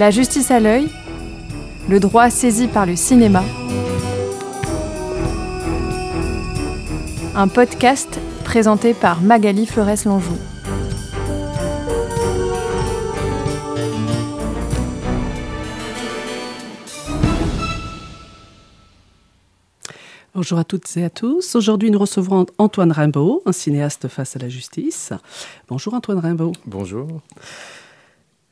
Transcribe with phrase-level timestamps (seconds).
[0.00, 0.88] La justice à l'œil,
[1.90, 3.44] le droit saisi par le cinéma.
[7.34, 10.38] Un podcast présenté par Magali Flores-Langeau.
[20.34, 21.54] Bonjour à toutes et à tous.
[21.54, 25.12] Aujourd'hui, nous recevons Antoine Rimbaud, un cinéaste face à la justice.
[25.68, 26.52] Bonjour Antoine Rimbaud.
[26.64, 27.20] Bonjour.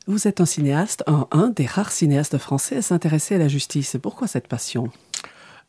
[0.09, 3.95] Vous êtes un cinéaste, un, des rares cinéastes français à s'intéresser à la justice.
[4.01, 4.89] Pourquoi cette passion?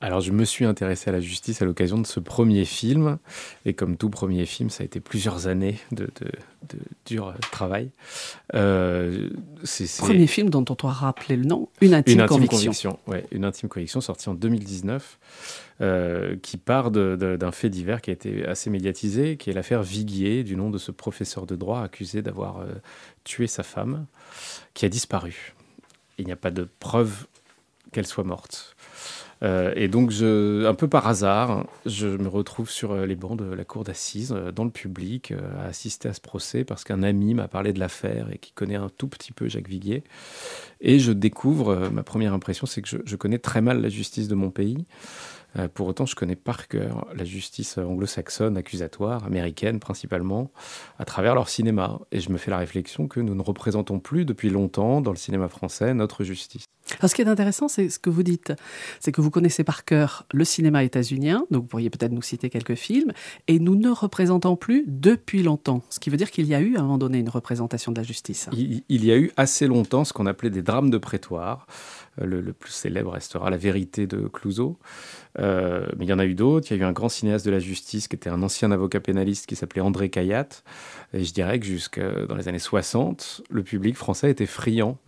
[0.02, 3.18] Alors, je me suis intéressé à la justice à l'occasion de ce premier film.
[3.66, 6.08] Et comme tout premier film, ça a été plusieurs années de,
[7.04, 7.90] dur travail.
[8.54, 9.28] Euh,
[9.62, 12.98] c'est, Premier film dont on doit rappeler le nom, Une intime, conviction.
[13.06, 15.18] ouais, une intime conviction, sortie en 2019,
[15.82, 20.44] euh, qui part d'un fait divers qui a été assez médiatisé, qui est l'affaire Viguier,
[20.44, 22.68] du nom de ce professeur de droit accusé d'avoir euh,
[23.24, 24.06] tué sa femme,
[24.72, 25.52] qui a disparu.
[26.16, 27.26] Il n'y a pas de preuve
[27.92, 28.76] qu'elle soit morte.
[29.42, 33.44] Euh, et donc, un peu par hasard, je me retrouve sur euh, les bancs de
[33.44, 37.34] la cour d'assises, euh, dans le public, à assister à ce procès parce qu'un ami
[37.34, 40.04] m'a parlé de l'affaire et qui connaît un tout petit peu Jacques Viguier.
[40.80, 44.34] Et je découvre, ma première impression, c'est que je, connais très mal la justice de
[44.34, 44.86] mon pays.
[45.74, 50.50] pour autant, je connais par cœur la justice anglo-saxonne, accusatoire, américaine principalement,
[50.98, 52.00] à travers leur cinéma.
[52.12, 55.18] Et je me fais la réflexion que nous ne représentons plus depuis longtemps dans le
[55.18, 56.64] cinéma français notre justice.
[56.98, 58.52] Alors, ce qui est intéressant, c'est ce que vous dites,
[58.98, 62.50] c'est que vous connaissez par cœur le cinéma états-unien, donc vous pourriez peut-être nous citer
[62.50, 63.12] quelques films,
[63.48, 66.76] et nous ne représentons plus depuis longtemps, ce qui veut dire qu'il y a eu
[66.76, 68.48] à un moment donné une représentation de la justice.
[68.52, 71.66] Il, y a eu assez longtemps ce qu'on appelait des drames de prétoire.
[72.20, 74.78] Euh, le, plus célèbre restera La vérité de Clouseau.
[75.38, 76.70] Euh, mais il y en a eu d'autres.
[76.70, 79.00] Il y a eu un grand cinéaste de la justice qui était un ancien avocat
[79.00, 80.48] pénaliste qui s'appelait André Caillat.
[81.14, 84.98] Et je dirais que jusque dans les années 60, le public français était friand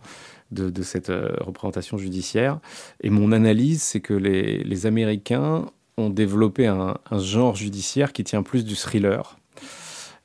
[0.53, 2.59] de, cette euh, représentation judiciaire.
[3.01, 5.65] Et mon analyse, c'est que les, Américains
[5.97, 9.37] ont développé un, genre judiciaire qui tient plus du thriller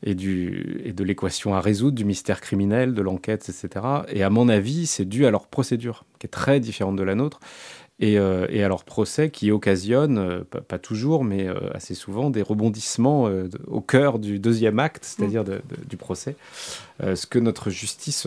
[0.03, 3.84] et, du, et de l'équation à résoudre, du mystère criminel, de l'enquête, etc.
[4.09, 7.15] Et à mon avis, c'est dû à leur procédure, qui est très différente de la
[7.15, 7.41] nôtre,
[8.00, 13.31] et, euh, à leur procès qui occasionne, euh, pas, toujours, mais assez souvent, des rebondissements
[13.67, 16.37] au cœur du deuxième acte, c'est-à-dire du procès,
[17.00, 18.27] ce que notre justice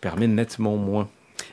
[0.00, 1.08] permet nettement moins.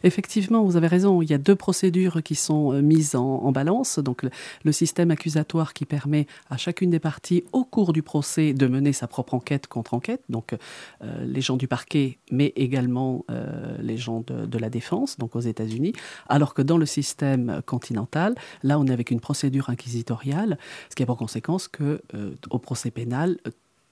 [0.06, 1.24] Effectivement, vous avez raison.
[1.24, 3.98] Il y a deux procédures qui sont euh, mises en, balance.
[3.98, 4.22] Donc,
[4.64, 8.94] le, système accusatoire qui permet à chacune des parties, au cours du procès, de mener
[8.94, 10.22] sa propre enquête contre enquête.
[10.30, 15.36] Donc, euh, les gens du parquet, mais également euh, les gens de, la défense, donc
[15.36, 15.94] aux États-Unis.
[16.30, 20.60] Alors que dans le système continental, là, on est avec une procédure inquisitoriale,
[20.92, 22.04] ce qui a pour conséquence que,
[22.52, 23.38] au procès pénal,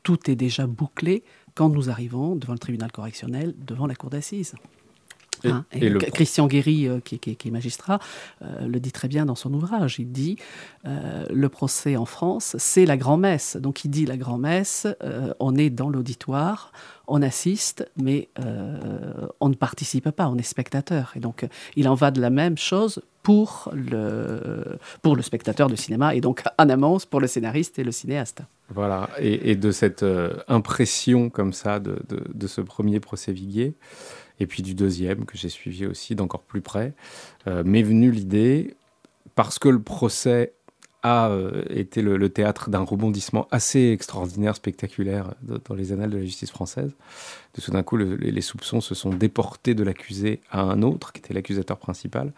[0.03, 1.23] tout est déjà bouclé
[1.55, 4.53] quand nous arrivons devant le tribunal correctionnel, devant la cour d'assises.
[5.45, 5.65] Hein,
[6.13, 7.99] Christian Guéry, euh, qui, est magistrat,
[8.41, 9.97] euh, le dit très bien dans son ouvrage.
[9.99, 10.37] Il dit
[10.85, 13.57] euh, le procès en France, c'est la grand-messe.
[13.57, 14.87] Donc il dit la grand-messe,
[15.39, 16.71] on est dans l'auditoire,
[17.07, 18.29] on assiste, mais
[19.39, 21.13] on ne participe pas, on est spectateur.
[21.15, 25.75] Et donc il en va de la même chose pour le, pour le spectateur de
[25.75, 28.41] cinéma et donc en amont pour le scénariste et le cinéaste.
[28.69, 30.05] Voilà, et, de cette
[30.47, 33.75] impression comme ça de, de, de ce premier procès Viguier,
[34.39, 36.93] et puis du deuxième que j'ai suivi aussi d'encore plus près,
[37.47, 38.75] euh, m'est venue l'idée,
[39.35, 40.53] parce que le procès
[41.03, 46.23] a euh, été le, théâtre d'un rebondissement assez extraordinaire, spectaculaire dans les annales de la
[46.23, 46.95] justice française.
[47.55, 51.19] De tout d'un coup, les soupçons se sont déportés de l'accusé à un autre, qui
[51.19, 52.31] était l'accusateur principal.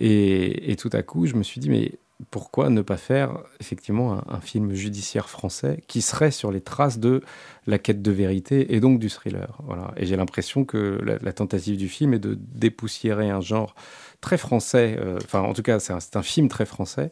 [0.00, 1.92] Et, et, tout à coup, je me suis dit, mais
[2.30, 7.22] pourquoi ne pas faire effectivement un, film judiciaire français qui serait sur les traces de
[7.66, 9.58] la quête de vérité et donc du thriller.
[9.64, 9.92] Voilà.
[9.96, 13.74] Et j'ai l'impression que la, tentative du film est de dépoussiérer un genre
[14.20, 17.10] très français, euh, enfin en tout cas c'est un, film très français,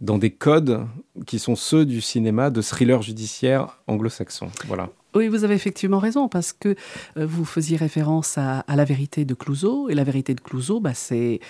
[0.00, 0.86] dans des codes
[1.26, 4.50] qui sont ceux du cinéma de thriller judiciaire anglo-saxon.
[4.66, 4.90] Voilà.
[5.14, 6.70] Oui, vous avez effectivement raison, parce que
[7.18, 10.94] euh, vous faisiez référence à, la vérité de Clouseau, et la vérité de Clouseau, bah,
[10.94, 11.40] c'est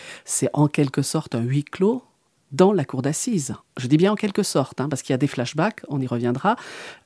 [0.53, 2.03] en quelque sorte un huis clos
[2.53, 3.55] dans la cour d'assises.
[3.79, 6.07] Je dis bien en quelque sorte, hein, parce qu'il y a des flashbacks, on y
[6.07, 6.57] reviendra.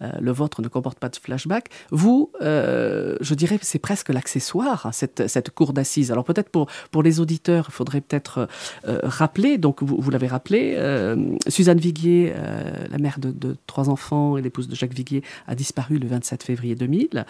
[0.03, 1.69] Euh, le vôtre ne comporte pas de flashbacks.
[1.91, 6.11] Vous, euh, je dirais c'est presque l'accessoire, hein, cette, cette, cour d'assises.
[6.11, 8.49] Alors peut-être pour, pour les auditeurs, il faudrait peut-être
[8.89, 10.77] euh, rappeler, donc vous, vous l'avez rappelé,
[11.47, 12.35] Suzanne Viguier,
[12.91, 16.43] la mère de, de, trois enfants et l'épouse de Jacques Viguier, a disparu le 27
[16.43, 17.25] février 2000.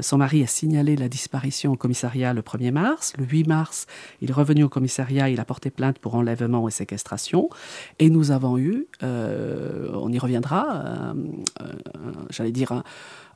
[0.00, 3.14] son mari a signalé la disparition au commissariat le 1er mars.
[3.18, 3.86] Le 8 mars,
[4.20, 7.48] il est revenu au commissariat, il a porté plainte pour enlèvement et séquestration.
[7.98, 11.14] Et nous avons eu, on y reviendra,
[12.30, 12.84] j'allais dire un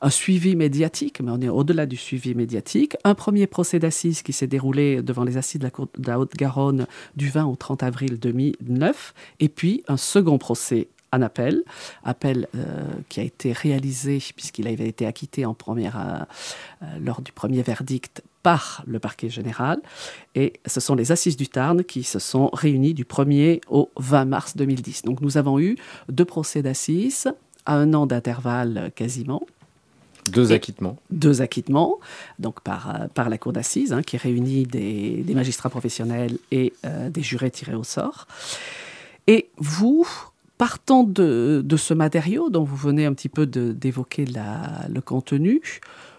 [0.01, 2.95] un suivi médiatique, mais on est au-delà du suivi médiatique.
[3.03, 6.19] Un premier procès d'assises qui s'est déroulé devant les assises de la, Cour de la
[6.19, 11.63] Haute-Garonne du 20 au 30 avril 2009, et puis un second procès en appel,
[12.03, 16.19] appel euh, qui a été réalisé puisqu'il avait été acquitté en première, euh,
[16.83, 19.79] euh, lors du premier verdict par le parquet général.
[20.35, 24.25] Et ce sont les assises du Tarn qui se sont réunies du 1er au 20
[24.25, 25.03] mars 2010.
[25.03, 25.77] Donc nous avons eu
[26.09, 27.31] deux procès d'assises
[27.65, 29.43] à un an d'intervalle quasiment.
[30.27, 30.97] Deux acquittements.
[31.09, 31.99] Deux acquittements,
[32.37, 36.73] donc par, euh, par la Cour d'assises, hein, qui réunit des, des, magistrats professionnels et
[36.85, 38.27] euh, des jurés tirés au sort.
[39.27, 40.07] Et vous,
[40.57, 45.61] partant de, de, ce matériau dont vous venez un petit peu d'évoquer le contenu,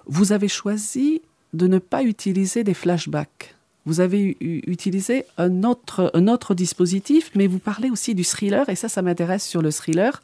[0.07, 1.23] vous avez choisi
[1.53, 3.55] de ne pas utiliser des flashbacks
[3.87, 9.03] vous avez utilisé un autre, dispositif, mais vous parlez aussi du thriller, et ça, ça
[9.03, 10.23] m'intéresse sur le thriller,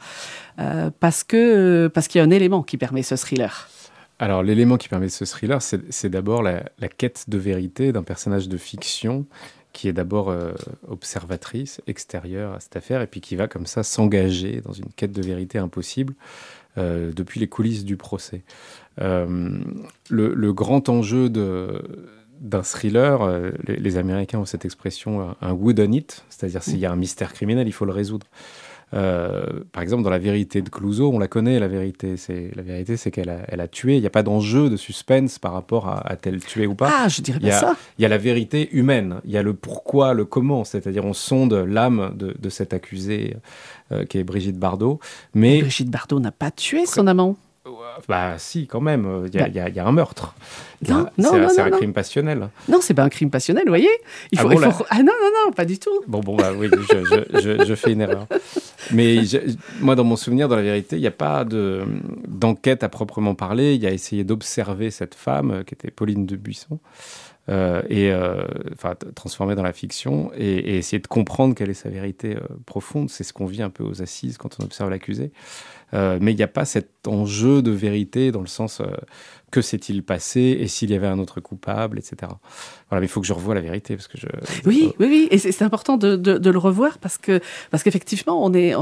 [0.58, 3.68] euh, parce que parce qu'il y a un élément qui permet ce thriller.
[4.18, 6.62] Alors, l'élément qui permet ce thriller, c'est d'abord la,
[6.96, 9.26] quête de vérité d'un personnage de fiction
[9.72, 10.52] qui est d'abord euh,
[10.88, 15.12] observatrice, extérieure à cette affaire, et puis qui va comme ça s'engager dans une quête
[15.12, 16.14] de vérité impossible
[16.78, 18.42] euh, depuis les coulisses du procès.
[18.98, 19.60] le,
[20.10, 26.24] le, grand enjeu d'un thriller, euh, les, Américains ont cette expression un wood on it,
[26.28, 28.26] c'est-à-dire s'il y a un mystère criminel, il faut le résoudre.
[28.94, 32.16] Euh, par exemple, dans la vérité de Clouseau, on la connaît, la vérité.
[32.16, 33.96] C'est la vérité, c'est qu'elle a, elle a tué.
[33.96, 36.90] Il n'y a pas d'enjeu de suspense par rapport à a-t-elle tué ou pas.
[36.92, 37.76] Ah, je dirais pas ça.
[37.98, 39.20] Il y a la vérité humaine.
[39.24, 40.64] Il y a le pourquoi, le comment.
[40.64, 43.36] C'est-à-dire, on sonde l'âme de, de cet accusé
[43.92, 45.00] euh, qui est Brigitte Bardot.
[45.34, 47.36] Mais Brigitte Bardot n'a pas tué son amant.
[48.08, 50.34] Bah si, quand même, il y, y, y, a un meurtre.
[50.88, 52.48] Non, non, c'est un crime passionnel.
[52.68, 53.88] Non, c'est pas un crime passionnel, vous voyez
[54.32, 54.84] il faut, ah, il faut...
[54.90, 56.02] ah, non, non, non, pas du tout.
[56.06, 58.26] Bon, bon, bah oui, je, je, je, fais une erreur.
[58.92, 59.18] Mais
[59.80, 63.74] moi, dans mon souvenir, dans la vérité, il n'y a pas d'enquête à proprement parler.
[63.74, 68.10] Il y a essayé d'observer cette femme, euh, qui était Pauline de Buisson, euh, et
[68.10, 72.36] euh, enfin transformée dans la fiction, et, et, essayer de comprendre quelle est sa vérité
[72.36, 73.08] euh, profonde.
[73.08, 75.30] C'est ce qu'on vit un peu aux assises quand on observe l'accusé.
[75.94, 78.86] Euh, mais il n'y a pas cet enjeu de vérité dans le sens euh,
[79.56, 82.30] que s'est-il passé et s'il y avait un autre coupable, etc.
[82.90, 84.26] Voilà, mais il faut que je revoie la vérité parce que je.
[84.66, 88.44] Oui, oui, oui, et c'est important de, de, de, le revoir parce que parce qu'effectivement,
[88.44, 88.74] on est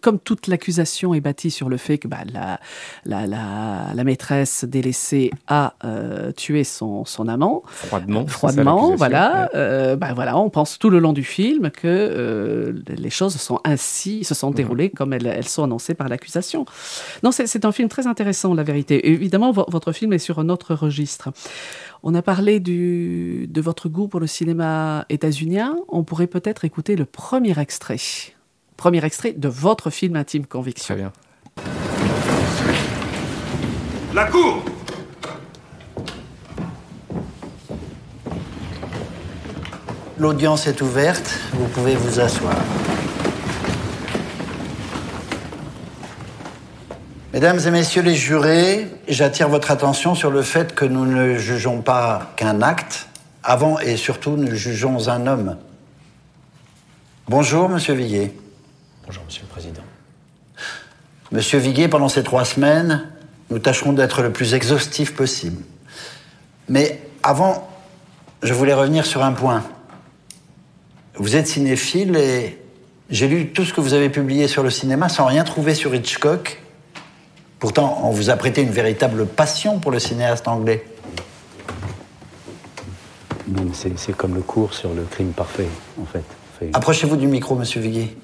[0.00, 2.60] comme toute l'accusation est bâtie sur le fait que bah, la,
[3.04, 8.26] la, la, la, maîtresse délaissée a euh, tué son, son amant froidement.
[8.28, 9.50] Froidement, voilà.
[9.52, 9.58] Ouais.
[9.58, 13.58] Euh, bah, voilà, on pense tout le long du film que euh, les choses sont
[13.64, 14.54] ainsi, se sont mhm.
[14.54, 14.96] déroulées mmh.
[14.96, 16.64] comme elles, elles, sont annoncées par l'accusation.
[17.24, 19.08] Non, c'est un film très intéressant, la vérité.
[19.08, 21.30] Et évidemment, votre film est sur un autre registre.
[22.02, 25.76] On a parlé du, de votre goût pour le cinéma états-unien.
[25.88, 27.98] On pourrait peut-être écouter le premier extrait.
[28.76, 30.94] Premier extrait de votre film Intime Conviction.
[30.94, 31.12] Très bien.
[34.14, 34.62] La cour
[40.18, 42.56] L'audience est ouverte, vous pouvez vous asseoir.
[47.36, 51.82] Mesdames et messieurs les jurés, j'attire votre attention sur le fait que nous ne jugeons
[51.82, 53.08] pas qu'un acte,
[53.42, 55.58] avant et surtout nous jugeons un homme.
[57.28, 58.34] Bonjour, monsieur Viguier.
[59.04, 59.82] Bonjour, monsieur le président.
[61.30, 63.06] Monsieur Viguier, pendant ces trois semaines,
[63.50, 65.62] nous tâcherons d'être le plus exhaustif possible.
[66.70, 67.68] Mais avant,
[68.42, 69.62] je voulais revenir sur un point.
[71.16, 72.58] Vous êtes cinéphile et
[73.10, 75.94] j'ai lu tout ce que vous avez publié sur le cinéma sans rien trouver sur
[75.94, 76.62] Hitchcock
[77.58, 80.84] Pourtant, on vous a prêté une véritable passion pour le cinéaste anglais.
[83.48, 85.68] Non, mais c'est comme le cours sur le crime parfait,
[86.00, 86.22] en fait.
[86.74, 88.16] Approchez-vous du micro, monsieur Viguier.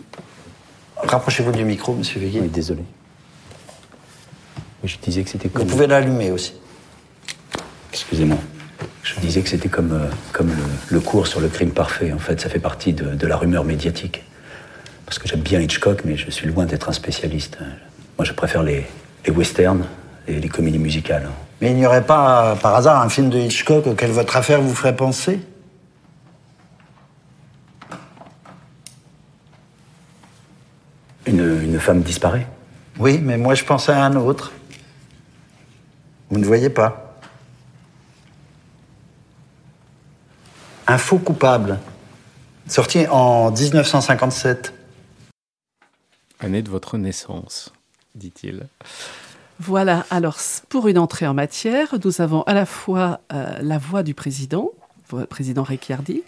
[0.97, 2.41] Rapprochez-vous du micro, monsieur Viguier.
[2.41, 2.83] Oui, désolé.
[4.85, 5.62] Je disais que c'était comme.
[5.62, 6.55] Vous pouvez l'allumer aussi.
[7.93, 8.39] Excusez-moi.
[9.03, 12.12] Je disais que c'était comme, euh, comme le, le, cours sur le crime parfait.
[12.12, 14.25] En fait, ça fait partie de, de la rumeur médiatique.
[15.07, 17.59] Parce que j'aime bien Hitchcock, mais je suis loin d'être un spécialiste.
[18.19, 18.87] Moi, je préfère les,
[19.25, 19.87] les westerns
[20.26, 21.29] et les comédies musicales.
[21.61, 24.75] Mais il n'y aurait pas, par hasard, un film de Hitchcock auquel votre affaire vous
[24.75, 25.41] ferait penser?
[31.26, 32.49] Une, une, femme disparaît
[32.99, 34.52] Oui, mais moi je pensais à un autre.
[36.31, 37.17] Vous ne voyez pas?
[40.88, 41.79] Un faux coupable,
[42.67, 44.75] sorti en 1957.
[46.41, 47.73] Année de votre naissance
[48.14, 48.66] dit-il.
[49.61, 50.38] Voilà, alors
[50.69, 54.71] pour une entrée en matière, nous avons à la fois euh, la voix du président,
[55.12, 56.23] le président Ricciardi,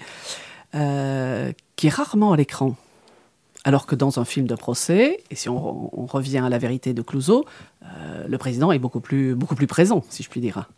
[0.75, 2.77] euh, qui est rarement à l'écran.
[3.65, 7.01] Alors que dans un film de procès, et si on, revient à la vérité de
[7.01, 7.47] Clouseau,
[7.83, 10.69] euh, le président est beaucoup plus, beaucoup plus présent, si je puis dire.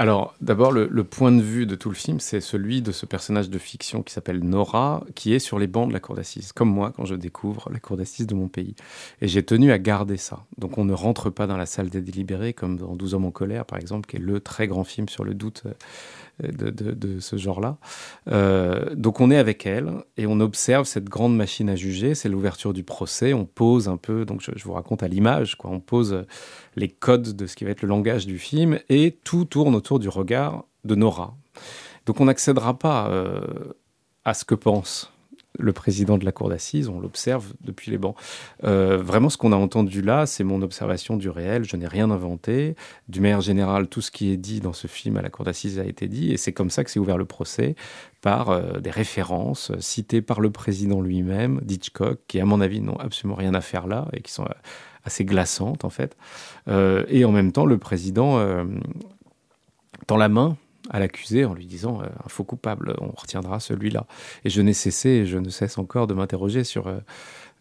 [0.00, 3.50] Alors, d'abord, le, point de vue de tout le film, c'est celui de ce personnage
[3.50, 6.70] de fiction qui s'appelle Nora, qui est sur les bancs de la cour d'assises, comme
[6.70, 8.74] moi quand je découvre la cour d'assises de mon pays.
[9.20, 10.46] Et j'ai tenu à garder ça.
[10.56, 13.30] Donc, on ne rentre pas dans la salle des délibérés, comme dans 12 hommes en
[13.30, 15.72] colère, par exemple, qui est le très grand film sur le doute euh,
[16.42, 17.76] de, ce genre-là.
[18.28, 22.14] Euh, donc on est avec elle et on observe cette grande machine à juger.
[22.14, 23.34] C'est l'ouverture du procès.
[23.34, 25.70] On pose un peu, donc je, je vous raconte à l'image, quoi.
[25.70, 26.24] On pose
[26.76, 29.98] les codes de ce qui va être le langage du film et tout tourne autour
[29.98, 31.34] du regard de Nora.
[32.06, 33.40] Donc on n'accédera pas euh,
[34.24, 35.12] à ce que pense
[35.58, 38.16] le président de la cour d'assises, on l'observe depuis les bancs.
[38.64, 41.64] Euh, vraiment, ce qu'on a entendu là, c'est mon observation du réel.
[41.64, 42.76] Je n'ai rien inventé.
[43.08, 45.78] Du manière générale, tout ce qui est dit dans ce film à la cour d'assises
[45.78, 47.74] a été dit, et c'est comme ça que s'est ouvert le procès
[48.20, 52.98] par euh, des références citées par le président lui-même, d'Hitchcock, qui, à mon avis, n'ont
[52.98, 54.54] absolument rien à faire là et qui sont euh,
[55.04, 56.16] assez glaçantes en fait.
[57.08, 58.38] Et en même temps, le président
[60.06, 60.58] tend la main
[60.90, 64.06] à l'accusé en lui disant euh, un faux coupable, on retiendra celui-là.
[64.44, 66.98] Et je n'ai cessé, je ne cesse encore de m'interroger sur euh,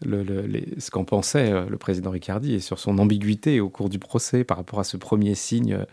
[0.03, 4.43] ce qu'en pensait euh, le président Riccardi et sur son ambiguïté au cours du procès
[4.43, 5.86] par rapport à ce premier signe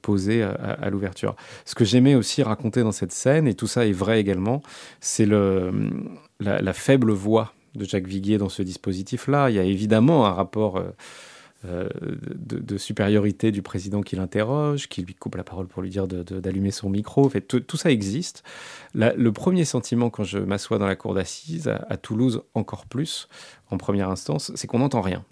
[0.00, 1.36] posé à, l'ouverture.
[1.66, 4.62] Ce que j'aimais aussi raconter dans cette scène, et tout ça est vrai également,
[5.00, 5.70] c'est la,
[6.40, 9.50] la faible voix de Jacques Viguier dans ce dispositif-là.
[9.50, 10.82] Il y a évidemment un rapport...
[11.64, 15.88] Euh, euh, de, supériorité du président qui l'interroge, qui lui coupe la parole pour lui
[15.88, 17.24] dire d'allumer son micro.
[17.24, 18.42] En fait, tout, ça existe.
[18.94, 23.28] Le premier sentiment quand je m'assois dans la cour d'assises, à, Toulouse encore plus,
[23.70, 25.24] en première instance, c'est qu'on n'entend rien.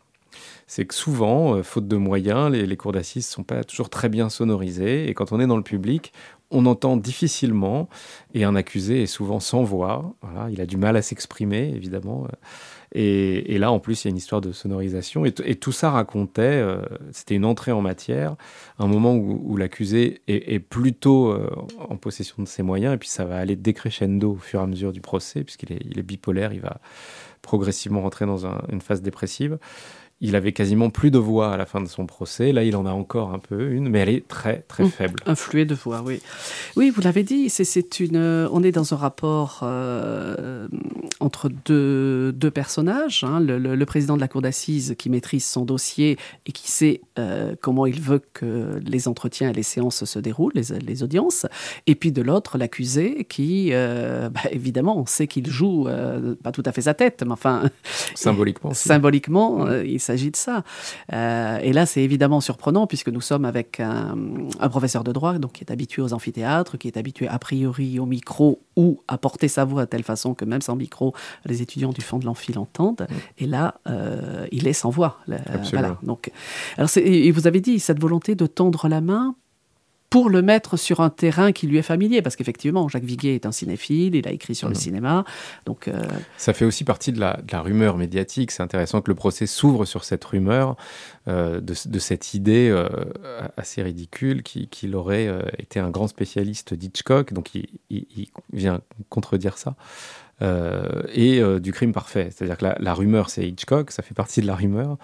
[0.67, 4.09] C'est que souvent, euh, faute de moyens, les, cours d'assises ne sont pas toujours très
[4.09, 5.09] bien sonorisées.
[5.09, 6.13] Et quand on est dans le public,
[6.51, 7.89] on entend difficilement.
[8.33, 10.15] Et un accusé est souvent sans voix.
[10.23, 12.27] Voilà, il a du mal à s'exprimer, évidemment.
[12.97, 15.25] Et, là, en plus, il y a une histoire de sonorisation.
[15.25, 18.37] Et, tout ça racontait, euh, c'était une entrée en matière,
[18.79, 21.51] un moment où, l'accusé est, plutôt euh,
[21.89, 24.67] en possession de ses moyens, et puis ça va aller décrescendo au fur et à
[24.67, 26.79] mesure du procès, puisqu'il est, bipolaire, il va
[27.43, 29.59] progressivement rentrer dans un, une phase dépressive.
[30.21, 32.53] Il avait quasiment plus de voix à la fin de son procès.
[32.53, 35.21] Là, il en a encore un peu une, mais elle est très très mmh, faible.
[35.27, 36.21] Un fluet de voix, oui.
[36.77, 37.51] Oui, vous l'avez dit.
[37.51, 38.17] C'est une.
[38.17, 40.69] On est dans un rapport euh,
[41.21, 43.25] entre deux, deux personnages.
[43.25, 46.71] Hein, le, le, le, président de la cour d'assises qui maîtrise son dossier et qui
[46.71, 51.03] sait euh, comment il veut que les entretiens et les séances se déroulent, les, les
[51.03, 51.47] audiences.
[51.87, 56.53] Et puis de l'autre, l'accusé qui, euh, bah, évidemment, on sait qu'il joue euh, pas
[56.53, 57.71] tout à fait sa tête, mais enfin
[58.15, 58.75] symboliquement.
[58.75, 60.63] Symboliquement, il s'agit de ça.
[61.13, 64.17] Euh, et là, c'est évidemment surprenant puisque nous sommes avec un,
[64.61, 67.99] un, professeur de droit donc, qui est habitué aux amphithéâtres, qui est habitué a priori
[67.99, 71.63] au micro ou à porter sa voix de telle façon que même sans micro, les
[71.63, 73.07] étudiants du fond de l'amphi l'entendent.
[73.09, 73.15] Mmh.
[73.39, 75.19] Et là, euh, il est sans voix.
[75.27, 75.39] Là,
[75.71, 75.99] voilà.
[76.03, 76.31] Donc,
[76.77, 79.37] alors et vous avez dit cette volonté de tendre la main
[80.15, 83.47] pour le mettre sur un terrain qui lui est familier, parce qu'effectivement, Jacques Viguier est
[83.47, 84.73] un cinéphile, il a écrit sur mmh.
[84.73, 85.25] le cinéma.
[85.67, 86.07] Donc, euh...
[86.37, 88.53] Ça fait aussi partie de la, de la rumeur médiatique.
[88.53, 90.77] C'est intéressant que le procès s'ouvre sur cette rumeur,
[91.27, 92.89] euh, de, de, cette idée euh,
[93.57, 95.29] assez ridicule qu'il qu aurait
[95.59, 99.75] été un grand spécialiste d'Hitchcock, donc il, il, il, vient contredire ça.
[101.13, 102.29] Et du crime parfait.
[102.31, 104.97] C'est-à-dire que la, la rumeur, c'est Hitchcock, ça fait partie de la rumeur.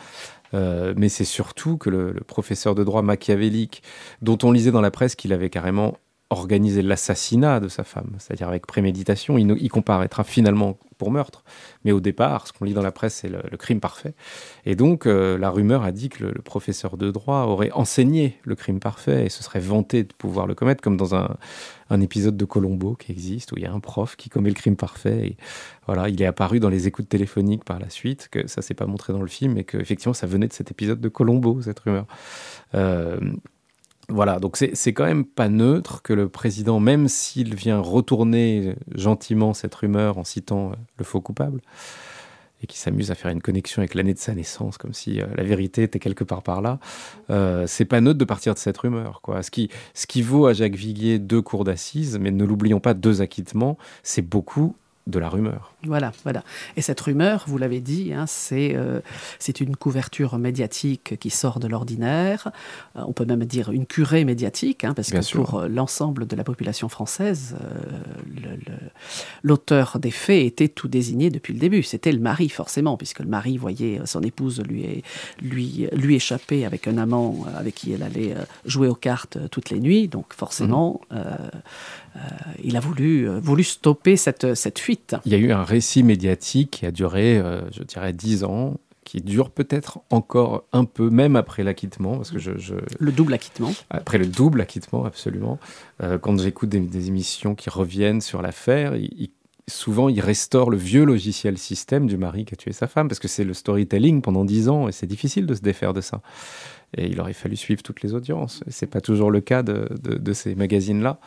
[0.54, 3.82] Euh, mais c'est surtout que le, le, professeur de droit machiavélique,
[4.22, 5.96] dont on lisait dans la presse qu'il avait carrément
[6.30, 11.42] organisé l'assassinat de sa femme, c'est-à-dire avec préméditation, il, il, comparaîtra finalement pour meurtre.
[11.84, 14.14] Mais au départ, ce qu'on lit dans la presse, c'est le, crime parfait.
[14.64, 18.54] Et donc, euh, la rumeur a dit que le, professeur de droit aurait enseigné le
[18.54, 21.36] crime parfait et se serait vanté de pouvoir le commettre, comme dans un,
[21.90, 24.54] un épisode de Colombo qui existe, où il y a un prof qui commet le
[24.54, 25.26] crime parfait.
[25.26, 25.36] Et
[25.86, 28.86] voilà, il est apparu dans les écoutes téléphoniques par la suite, que ça s'est pas
[28.86, 31.80] montré dans le film, et que effectivement, ça venait de cet épisode de Colombo, cette
[31.80, 32.06] rumeur.
[32.74, 33.18] Euh,
[34.10, 39.54] voilà, donc c'est quand même pas neutre que le président, même s'il vient retourner gentiment
[39.54, 41.60] cette rumeur en citant euh, le faux coupable,
[42.62, 45.26] et qui s'amuse à faire une connexion avec l'année de sa naissance, comme si euh,
[45.34, 46.78] la vérité était quelque part par là,
[47.30, 49.20] euh, c'est pas neutre de partir de cette rumeur.
[49.22, 49.40] Quoi.
[49.42, 53.22] Qui, ce qui vaut à Jacques Viguier deux cours d'assises, mais ne l'oublions pas, deux
[53.22, 54.74] acquittements, c'est beaucoup
[55.06, 55.74] de la rumeur.
[55.84, 56.44] Voilà, voilà.
[56.76, 59.00] Et cette rumeur, vous l'avez dit, hein, c'est euh,
[59.60, 62.52] une couverture médiatique qui sort de l'ordinaire.
[62.96, 65.44] Euh, on peut même dire une curée médiatique, hein, parce Bien que sûr.
[65.44, 68.56] pour euh, l'ensemble de la population française, euh,
[69.42, 71.82] l'auteur des faits était tout désigné depuis le début.
[71.82, 75.02] C'était le mari, forcément, puisque le mari voyait son épouse lui,
[75.40, 79.80] lui, lui échapper avec un amant avec qui elle allait jouer aux cartes toutes les
[79.80, 80.08] nuits.
[80.08, 81.16] Donc forcément, mmh.
[82.62, 85.16] Il a voulu, voulu stopper cette, cette fuite.
[85.24, 88.76] Il y a eu un récit médiatique qui a duré, je dirais, dix ans,
[89.10, 93.72] qui dure peut-être encore un peu, même après l'acquittement, parce que je, Le double acquittement.
[93.90, 95.58] Après le double acquittement, absolument.
[96.00, 98.94] Euh, quand j'écoute des, émissions qui reviennent sur l'affaire,
[99.66, 103.18] souvent ils restaurent le vieux logiciel système du mari qui a tué sa femme, parce
[103.18, 106.20] que c'est le storytelling pendant dix ans, et c'est difficile de se défaire de ça.
[106.96, 108.64] Et il aurait fallu suivre toutes les audiences.
[108.68, 111.20] C'est pas toujours le cas de, de, ces magazines-là.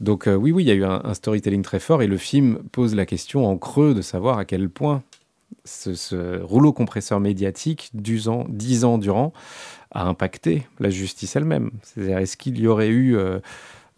[0.00, 2.16] Donc euh, oui, oui, il y a eu un, un, storytelling très fort, et le
[2.16, 5.02] film pose la question en creux de savoir à quel point
[5.64, 9.32] ce, rouleau compresseur médiatique, dix ans, durant,
[9.90, 11.70] a impacté la justice elle-même.
[11.82, 13.40] C'est-à-dire, est-ce qu'il y aurait eu euh,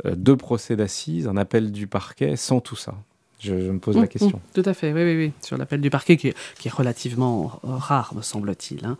[0.06, 2.94] euh, deux procès d'assises, un appel du parquet sans tout ça?
[3.40, 4.38] Je, me pose la mmh, question.
[4.38, 5.32] Mmh, tout à fait, oui, oui, oui.
[5.42, 8.86] Sur l'appel du parquet, qui est, relativement rare, me semble-t-il.
[8.86, 8.96] Hein.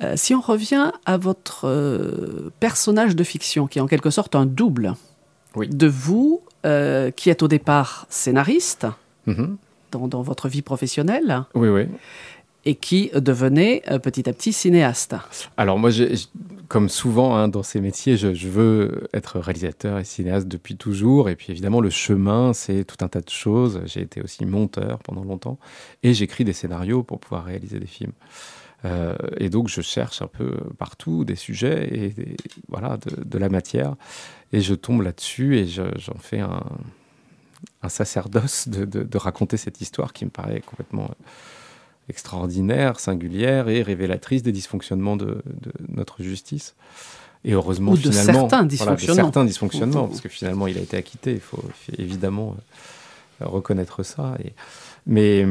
[0.00, 4.46] Euh, si on revient à votre personnage de fiction, qui est en quelque sorte un
[4.46, 4.94] double
[5.56, 8.86] de vous, qui êtes au départ scénariste,
[9.26, 9.56] mmh
[9.90, 11.44] dans, votre vie professionnelle.
[11.54, 11.86] Oui, oui.
[12.64, 15.14] Et qui devenait euh, petit à petit cinéaste.
[15.56, 15.90] Alors moi,
[16.68, 21.30] comme souvent hein, dans ces métiers, je, veux être réalisateur et cinéaste depuis toujours.
[21.30, 23.80] Et puis évidemment, le chemin, c'est tout un tas de choses.
[23.86, 25.58] J'ai été aussi monteur pendant longtemps.
[26.02, 28.12] Et j'écris des scénarios pour pouvoir réaliser des films.
[28.84, 32.36] Euh, et donc, je cherche un peu partout des sujets et
[32.68, 33.96] voilà, de, de, la matière.
[34.52, 36.62] Et je tombe là-dessus et j'en fais un,
[37.82, 41.10] un sacerdoce de, raconter cette histoire qui me paraît complètement
[42.08, 45.42] extraordinaire, singulière et révélatrice des dysfonctionnements de,
[45.88, 46.74] notre justice.
[47.44, 49.24] Et heureusement, Ou de certains dysfonctionnements.
[49.24, 51.34] certains dysfonctionnements, parce que finalement, il a été acquitté.
[51.34, 51.62] Il faut
[51.96, 52.56] évidemment
[53.40, 54.36] reconnaître ça.
[54.44, 54.52] Et,
[55.08, 55.46] mais,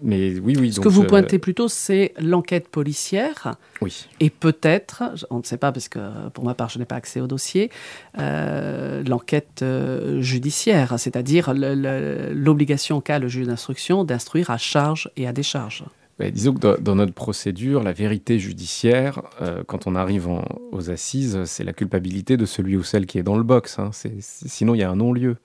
[0.00, 0.72] mais oui, oui.
[0.72, 3.56] Ce que vous pointez plutôt, c'est l'enquête policière.
[3.82, 4.08] Oui.
[4.20, 5.98] Et peut-être, on ne sait pas parce que
[6.30, 7.70] pour ma part, je n'ai pas accès au dossier,
[8.18, 15.34] euh, l'enquête euh, judiciaire, c'est-à-dire l'obligation qu'a le juge d'instruction d'instruire à charge et à
[15.34, 15.84] décharge.
[16.18, 20.26] disons que dans, notre procédure, la vérité judiciaire, euh, quand on arrive
[20.72, 23.78] aux assises, c'est la culpabilité de celui ou celle qui est dans le box.
[23.78, 23.90] Hein.
[24.20, 25.36] sinon, il y a un non-lieu.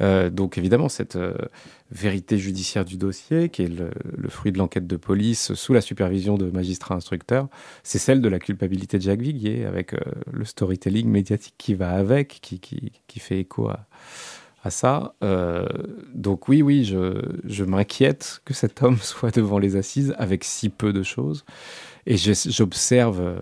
[0.00, 1.34] Euh, donc évidemment, cette euh,
[1.90, 3.90] vérité judiciaire du dossier, qui est le,
[4.28, 7.48] fruit de l'enquête de police sous la supervision de magistrats instructeurs,
[7.82, 9.98] c'est celle de la culpabilité de Jacques Viguier, avec euh,
[10.32, 13.86] le storytelling médiatique qui va avec, qui, qui, qui fait écho à,
[14.64, 15.14] à ça.
[16.14, 20.68] donc oui, oui, je, je m'inquiète que cet homme soit devant les assises avec si
[20.68, 21.44] peu de choses.
[22.06, 23.40] Et j'observe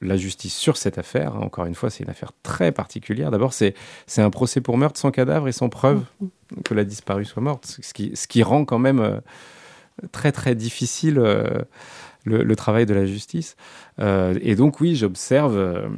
[0.00, 1.36] la justice sur cette affaire.
[1.36, 3.30] Encore une fois, c'est une affaire très particulière.
[3.30, 3.74] D'abord, c'est
[4.18, 6.04] un procès pour meurtre sans cadavre et sans preuve
[6.64, 9.20] que la disparue soit morte, ce qui, ce qui rend quand même euh,
[10.12, 11.62] très très difficile euh,
[12.24, 13.56] le, travail de la justice.
[14.00, 15.88] Euh, et donc oui, j'observe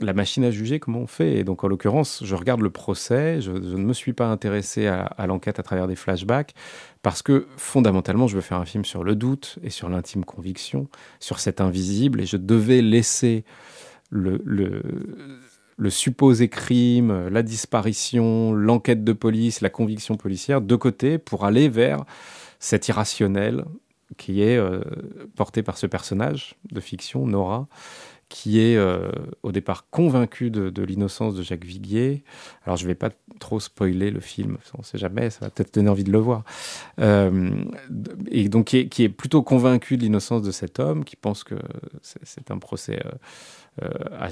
[0.00, 1.36] la machine à juger, comment on fait.
[1.36, 5.26] Et donc, en l'occurrence, je regarde le procès, je, ne me suis pas intéressé à,
[5.26, 6.54] l'enquête à travers des flashbacks,
[7.02, 10.88] parce que fondamentalement, je veux faire un film sur le doute et sur l'intime conviction,
[11.20, 13.44] sur cet invisible, et je devais laisser
[14.10, 14.82] le,
[15.88, 22.04] supposé crime, la disparition, l'enquête de police, la conviction policière de côté pour aller vers
[22.58, 23.64] cet irrationnel
[24.18, 24.82] qui est euh,
[25.36, 27.66] porté par ce personnage de fiction, Nora,
[28.32, 32.24] qui est euh, au départ convaincu de, l'innocence de Jacques Viguier.
[32.64, 35.50] Alors je ne vais pas trop spoiler le film, on ne sait jamais, ça va
[35.50, 36.42] peut-être donner envie de le voir.
[36.98, 37.50] Euh,
[38.30, 41.56] et donc qui est, plutôt convaincu de l'innocence de cet homme, qui pense que
[42.00, 43.02] c'est un procès,
[43.82, 43.88] euh,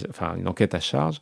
[0.09, 1.21] enfin une enquête à charge,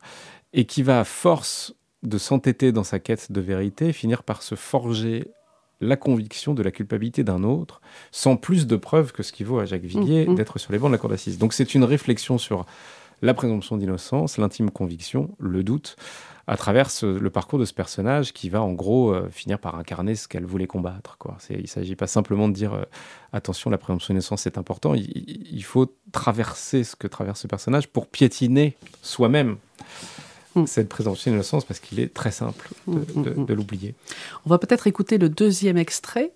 [0.53, 4.55] et qui va à force de s'entêter dans sa quête de vérité, finir par se
[4.55, 5.33] forger
[5.81, 9.59] la conviction de la culpabilité d'un autre, sans plus de preuves que ce qui vaut
[9.59, 10.35] à Jacques Viguier mm, mm.
[10.35, 11.39] d'être sur les bancs de la cour d'assises.
[11.39, 12.67] Donc c'est une réflexion sur
[13.23, 15.97] la présomption d'innocence, l'intime conviction, le doute,
[16.47, 20.15] à travers le parcours de ce personnage qui va en gros euh, finir par incarner
[20.15, 21.19] ce qu'elle voulait combattre.
[21.19, 21.37] Quoi.
[21.51, 22.85] Il ne s'agit pas simplement de dire euh,
[23.35, 28.07] attention, la présomption d'innocence c'est important, il, faut traverser ce que traverse ce personnage pour
[28.07, 29.59] piétiner soi-même
[30.63, 30.67] Mm.
[30.67, 33.95] cette présomption d'innocence parce qu'il est très simple mm, mm, de, l'oublier.
[34.47, 36.33] On va peut-être écouter le deuxième extrait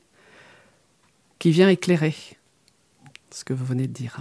[1.38, 2.14] qui vient éclairer
[3.30, 4.18] ce que vous venez de dire.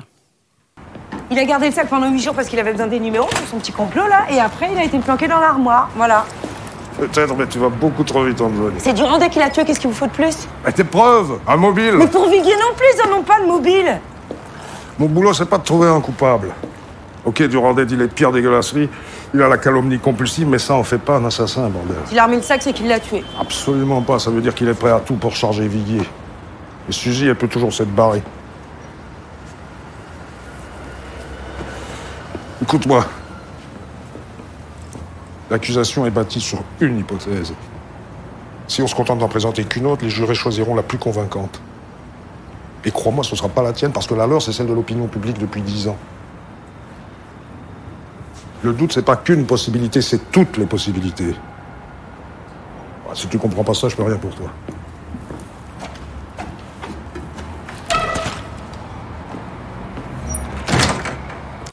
[1.29, 3.47] Il a gardé le sac pendant huit jours parce qu'il avait besoin des numéros pour
[3.47, 5.89] son petit complot là, et après il a été planqué dans l'armoire.
[5.95, 6.25] Voilà.
[6.97, 9.89] Peut-être, mais tu vas beaucoup trop vite, en C'est Durandais qui l'a tué, qu'est-ce qu'il
[9.89, 10.47] vous faut de plus?
[10.65, 13.47] Mais tes preuves Un mobile Mais pour Viguier non plus, ils n'en ont pas de
[13.47, 13.99] mobile
[14.99, 16.53] Mon boulot, c'est pas de trouver un coupable.
[17.23, 18.89] Ok, Durandais dit les pires dégueulasseries,
[19.33, 21.95] il a la calomnie compulsive, mais ça en fait pas un assassin, bordel.
[22.05, 23.23] S'il a remis le sac, c'est qu'il l'a tué.
[23.39, 26.03] Absolument pas, ça veut dire qu'il est prêt à tout pour charger Viguier.
[26.89, 28.23] Et Suzy, elle peut toujours s'être barrée.
[32.61, 33.05] Écoute-moi.
[35.49, 37.53] L'accusation est bâtie sur une hypothèse.
[38.67, 41.61] Si on se contente d'en présenter qu'une autre, les jurés choisiront la plus convaincante.
[42.85, 44.73] Et crois-moi, ce ne sera pas la tienne, parce que la leur, c'est celle de
[44.73, 45.97] l'opinion publique depuis dix ans.
[48.63, 51.33] Le doute, c'est pas qu'une possibilité, c'est toutes les possibilités.
[53.09, 54.51] Ah, Si tu comprends pas ça, je peux rien pour toi.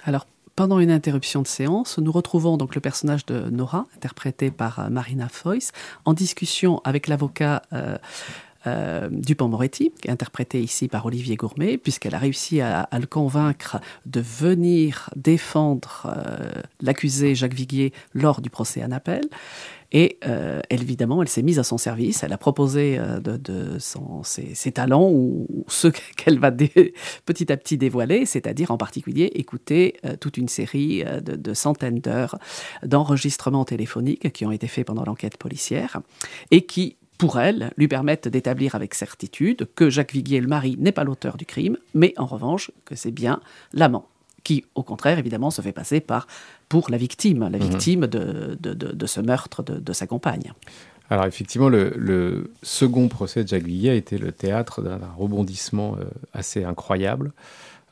[0.06, 4.78] Alors, pendant une interruption de séance, nous retrouvons donc le personnage de Nora, interprété par
[4.78, 5.72] euh, Marina Foïs,
[6.06, 7.98] en discussion avec l'avocat euh,
[8.68, 13.80] euh, Dupont-Moretti, qui est interprété ici par Olivier Gourmet, puisqu'elle a réussi à, le convaincre
[14.06, 16.50] de venir défendre euh,
[16.80, 19.22] l'accusé Jacques Viguier lors du procès en appel.
[19.90, 22.22] Et euh, évidemment, elle s'est mise à son service.
[22.22, 28.70] Elle a proposé de, ses, talents ou, ceux qu'elle va petit à petit dévoiler, c'est-à-dire
[28.70, 32.38] en particulier écouter toute une série de centaines d'heures
[32.82, 36.00] d'enregistrements téléphoniques qui ont été faits pendant l'enquête policière
[36.50, 40.92] et qui pour elle, lui permettent d'établir avec certitude que Jacques Viguier, le mari, n'est
[40.92, 43.40] pas l'auteur du crime, mais en revanche que c'est bien
[43.72, 44.06] l'amant,
[44.44, 46.26] qui, au contraire, évidemment, se fait passer par,
[46.68, 50.52] pour la victime, la victime de, de- de- de ce meurtre de, de sa compagne.
[51.10, 55.96] Alors effectivement, le, le second procès de Jacques Viguier a été le théâtre d'un rebondissement
[55.96, 56.04] euh,
[56.34, 57.32] assez incroyable.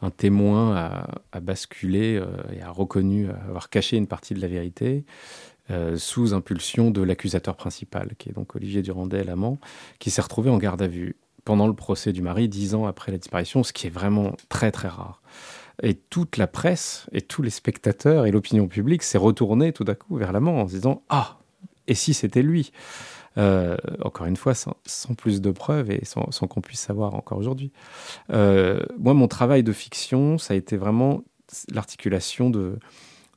[0.03, 4.49] Un témoin a, a basculé euh, et a reconnu avoir caché une partie de la
[4.49, 5.05] vérité
[5.71, 9.59] euh, sous impulsion de l'accusateur principal, qui est donc Olivier Durandet, l'amant,
[9.99, 13.13] qui s'est retrouvé en garde à vue pendant le procès du mari, dix ans après
[13.13, 15.23] la disparition, ce qui est vraiment très très rare.
[15.83, 19.95] Et toute la presse et tous les spectateurs et l'opinion publique s'est retournée tout d'un
[19.95, 21.39] coup vers l'amant en se disant Ah,
[21.87, 22.73] et si c'était lui?
[23.39, 27.15] Euh, Encore une fois, sans, sans plus de preuves et sans, sans qu'on puisse savoir
[27.15, 27.71] encore aujourd'hui.
[28.31, 31.23] Euh, moi, mon travail de fiction, ça a été vraiment
[31.71, 32.79] l'articulation de,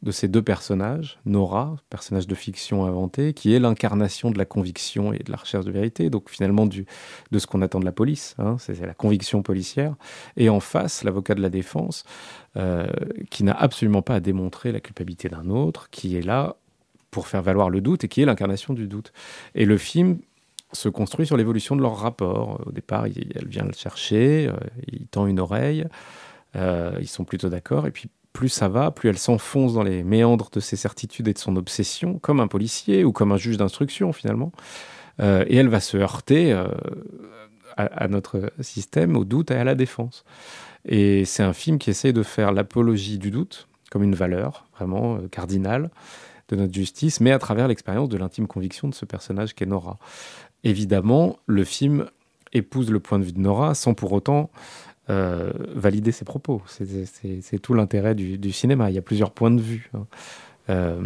[0.01, 1.19] de ces deux personnages.
[1.25, 5.65] Nora, personnage de fiction inventé, qui est l'incarnation de la conviction et de la recherche
[5.65, 6.85] de vérité, donc finalement du,
[7.31, 9.95] de ce qu'on attend de la police, hein, c'est la conviction policière.
[10.37, 12.05] Et en face, l'avocat de la défense,
[12.57, 12.87] euh,
[13.29, 16.55] qui n'a absolument pas à démontrer la culpabilité d'un autre, qui est là
[17.11, 19.11] pour faire valoir le doute et qui est l'incarnation du doute.
[19.55, 20.19] Et le film
[20.71, 22.61] se construit sur l'évolution de leur rapport.
[22.65, 24.55] Au départ, elle vient le chercher, euh,
[24.87, 25.85] il tend une oreille,
[26.55, 28.09] euh, ils sont plutôt d'accord, et puis
[28.39, 31.57] plus ça va, plus elle s'enfonce dans les méandres de ses certitudes et de son
[31.57, 34.53] obsession, comme un policier ou comme un juge d'instruction finalement.
[35.19, 36.69] Euh, et elle va se heurter euh,
[37.75, 40.23] à, à notre système, au doute et à la défense.
[40.85, 45.17] Et c'est un film qui essaye de faire l'apologie du doute comme une valeur vraiment
[45.17, 45.89] euh, cardinale
[46.47, 49.97] de notre justice, mais à travers l'expérience de l'intime conviction de ce personnage qu'est Nora.
[50.63, 52.05] Évidemment, le film
[52.53, 54.49] épouse le point de vue de Nora sans pour autant
[55.09, 56.61] euh, valider ses propos.
[56.67, 58.89] C'est- tout l'intérêt du, du cinéma.
[58.89, 59.89] Il y a plusieurs points de vue.
[59.93, 60.05] hein.
[60.69, 61.01] Euh,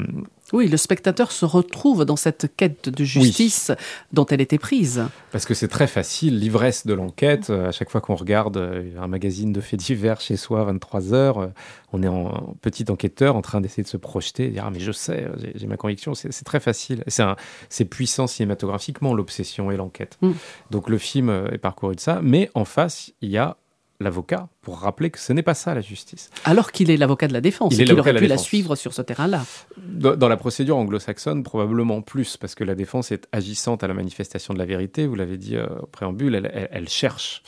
[0.52, 3.72] Oui, le spectateur se retrouve dans cette quête de justice
[4.12, 5.06] dont elle était prise.
[5.32, 7.50] Parce que c'est très facile, l'ivresse de l'enquête.
[7.50, 8.58] euh, À chaque fois qu'on regarde
[9.00, 11.48] un magazine de faits divers chez soi, 23 heures, euh,
[11.94, 14.82] on est en, petit enquêteur en train d'essayer de se projeter, de dire ah mais
[14.82, 16.14] je sais, j'ai- ma conviction.
[16.14, 17.06] C'est très facile.
[17.70, 20.18] C'est puissant cinématographiquement l'obsession et l'enquête.
[20.22, 20.32] Mm.
[20.72, 23.56] Donc le film est parcouru de ça, mais en face il y a
[24.04, 26.30] l'avocat pour rappeler que ce n'est pas ça la justice.
[26.46, 28.94] Alors qu'il est l'avocat de la défense, Il et qu'il aurait pu la suivre sur
[28.94, 29.44] ce terrain-là.
[29.78, 33.94] Dans dans la procédure anglo-saxonne, probablement plus, parce que la défense est agissante à la
[33.96, 35.08] manifestation de la vérité.
[35.08, 37.42] Vous l'avez dit euh, au préambule, elle, elle- elle cherche.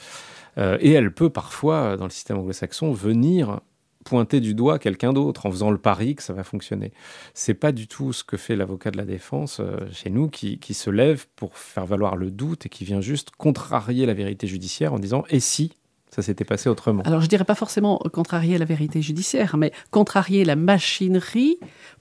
[0.57, 3.59] Euh, et elle peut parfois, dans le système anglo-saxon, venir
[4.05, 6.93] pointer du doigt quelqu'un d'autre en faisant le pari que ça va fonctionner.
[7.33, 10.59] C'est pas du tout ce que fait l'avocat de la défense euh, chez nous, qui,
[10.59, 14.45] qui se lève pour faire valoir le doute et qui vient juste contrarier la vérité
[14.45, 15.73] judiciaire en disant et si
[16.15, 17.03] ça s'était passé autrement.
[17.03, 21.57] Alors je dirais pas forcément contrarier la vérité judiciaire, mais contrarier la machinerie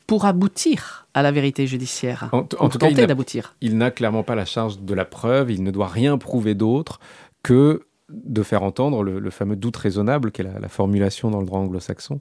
[0.07, 2.29] pour aboutir à la vérité judiciaire.
[2.33, 3.55] En, en Ou tout cas, il tenter n'a- d'aboutir.
[3.61, 7.00] il n'a clairement pas la charge de la preuve, il ne doit rien prouver d'autre
[7.42, 11.40] que de faire entendre le, le fameux doute raisonnable, qui est la, la formulation dans
[11.40, 12.20] le droit anglo-saxon.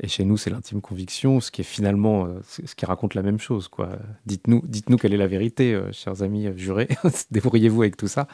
[0.00, 3.22] Et chez nous, c'est l'intime conviction, ce qui est finalement euh, ce qui raconte la
[3.22, 3.66] même chose.
[3.66, 3.90] quoi.
[4.26, 6.88] Dites-nous dites quelle est la vérité, euh, chers amis euh, jurés.
[7.32, 8.28] Débrouillez-vous avec tout ça.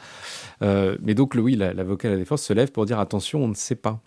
[0.61, 3.47] Mais donc, le, oui, la- l'avocat de la défense se lève pour dire attention, on
[3.47, 3.99] ne sait pas.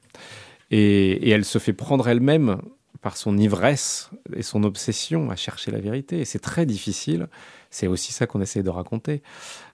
[0.70, 2.58] Et, elle se fait prendre elle-même
[3.00, 6.20] par son ivresse et son obsession à chercher la vérité.
[6.20, 7.26] Et c'est très difficile.
[7.70, 9.22] C'est aussi ça qu'on essaie de raconter.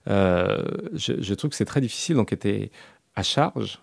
[0.07, 2.71] Je trouve que c'est très difficile d'enquêter
[3.15, 3.79] à charge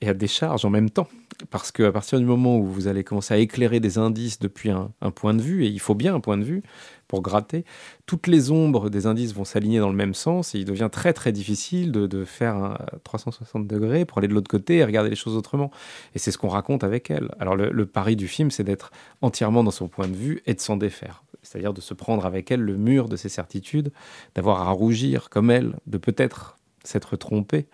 [0.00, 1.08] et à décharge en même temps.
[1.50, 4.92] Parce qu'à partir du moment où vous allez commencer à éclairer des indices depuis un,
[5.14, 6.62] point de vue, et il faut bien un point de vue
[7.08, 7.64] pour gratter,
[8.06, 11.12] toutes les ombres des indices vont s'aligner dans le même sens et il devient très
[11.12, 15.16] très difficile de, faire un 360 degrés pour aller de l'autre côté et regarder les
[15.16, 15.70] choses autrement.
[16.14, 17.30] Et c'est ce qu'on raconte avec elle.
[17.40, 20.54] Alors le, le pari du film, c'est d'être entièrement dans son point de vue et
[20.54, 21.24] de s'en défaire.
[21.42, 23.92] c'est-à-dire de se prendre avec elle le mur de ses certitudes,
[24.34, 27.66] d'avoir à rougir comme elle, de peut-être s'être trompé,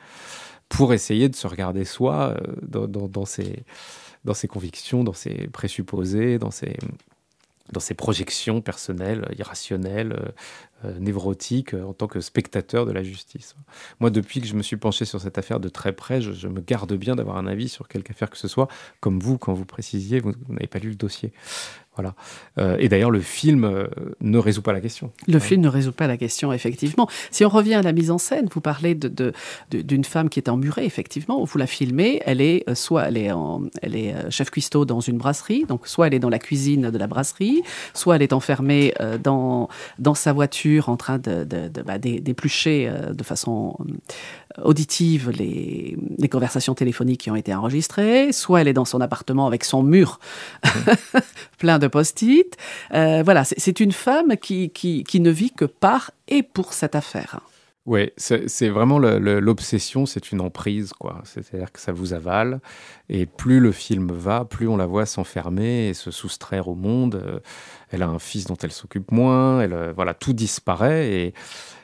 [0.70, 2.35] pour essayer de se regarder soi
[2.72, 6.78] euh, dans, ses, convictions, dans ses présupposés, dans ses,
[7.72, 10.33] dans ses projections personnelles, irrationnelles,
[10.84, 13.54] euh, euh, névrotiques, en tant que spectateur de la justice.
[14.00, 16.60] Moi, depuis que je me suis penché sur cette affaire de très près, je, me
[16.60, 18.68] garde bien d'avoir un avis sur quelque affaire que ce soit,
[19.00, 21.32] comme vous, quand vous précisiez, vous n'avez pas lu le dossier.
[21.96, 22.14] Voilà.
[22.58, 23.88] Euh, et d'ailleurs, le film euh,
[24.20, 25.10] ne résout pas la question.
[25.26, 27.08] Le film ne résout pas la question, effectivement.
[27.32, 29.32] Si on revient à la mise en scène, vous parlez d'une de,
[29.72, 31.42] d'une femme qui est emmurée, effectivement.
[31.44, 35.00] Vous la filmez, elle est euh, soit elle est, en, elle est chef cuistot dans
[35.00, 37.62] une brasserie, donc soit elle est dans la cuisine de la brasserie,
[37.92, 43.76] soit elle est enfermée dans, dans sa voiture en train bah, d'éplucher de façon
[44.62, 45.96] auditive les,
[46.28, 50.20] conversations téléphoniques qui ont été enregistrées, soit elle est dans son appartement avec son mur
[51.59, 52.56] plein de post-it.
[52.94, 57.40] Euh, voilà, c'est une femme qui, qui, ne vit que par et pour cette affaire.
[57.86, 61.22] Oui, c'est vraiment l'obsession, c'est une emprise, quoi.
[61.24, 62.60] C'est-à-dire que ça vous avale,
[63.08, 67.14] et plus le film va, plus on la voit s'enfermer et se soustraire au monde.
[67.14, 67.40] Euh,
[67.90, 71.34] elle a un fils dont elle s'occupe moins, elle, euh, voilà, tout disparaît, et,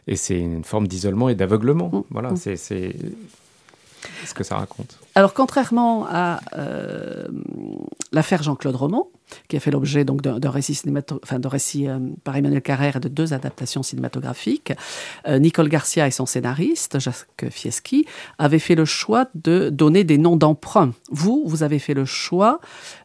[0.06, 1.88] et c'est une forme d'isolement et d'aveuglement.
[1.88, 2.02] Mmh.
[2.10, 2.56] Voilà, mmh.
[2.56, 2.96] c'est
[4.24, 4.98] ce que ça raconte.
[5.16, 7.26] Alors, contrairement à euh,
[8.12, 9.08] l'affaire Jean-Claude Roman,
[9.48, 10.78] qui a fait l'objet d'un récit,
[11.22, 14.74] enfin, récit euh, par Emmanuel Carrère et de deux adaptations cinématographiques,
[15.26, 18.04] euh, Nicole Garcia et son scénariste, Jacques Fieschi,
[18.36, 20.92] avaient fait le choix de donner des noms d'emprunt.
[21.10, 22.60] Vous, vous avez fait le choix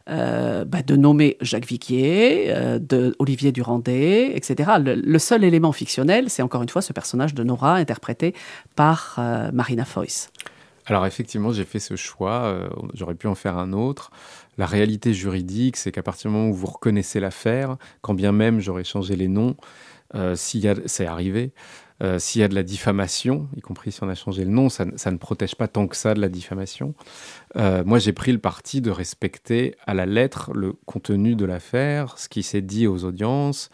[0.06, 4.72] bah, de nommer Jacques Viguier, de Olivier Durandet, etc.
[4.84, 8.34] Le, seul élément fictionnel, c'est encore une fois ce personnage de Nora interprété
[8.76, 9.18] par
[9.52, 10.30] Marina Foïs.
[10.86, 14.10] Alors effectivement, j'ai fait ce choix, euh, j'aurais pu en faire un autre.
[14.58, 18.60] La réalité juridique, c'est qu'à partir du moment où vous reconnaissez l'affaire, quand bien même
[18.60, 19.56] j'aurais changé les noms,
[20.14, 21.52] euh, s'il y a, c'est arrivé,
[22.02, 24.68] euh, s'il y a de la diffamation, y compris si on a changé le nom,
[24.68, 26.94] ça, ne protège pas tant que ça de la diffamation.
[27.54, 32.28] moi, j'ai pris le parti de respecter à la lettre le contenu de l'affaire, ce
[32.28, 33.70] qui s'est dit aux audiences,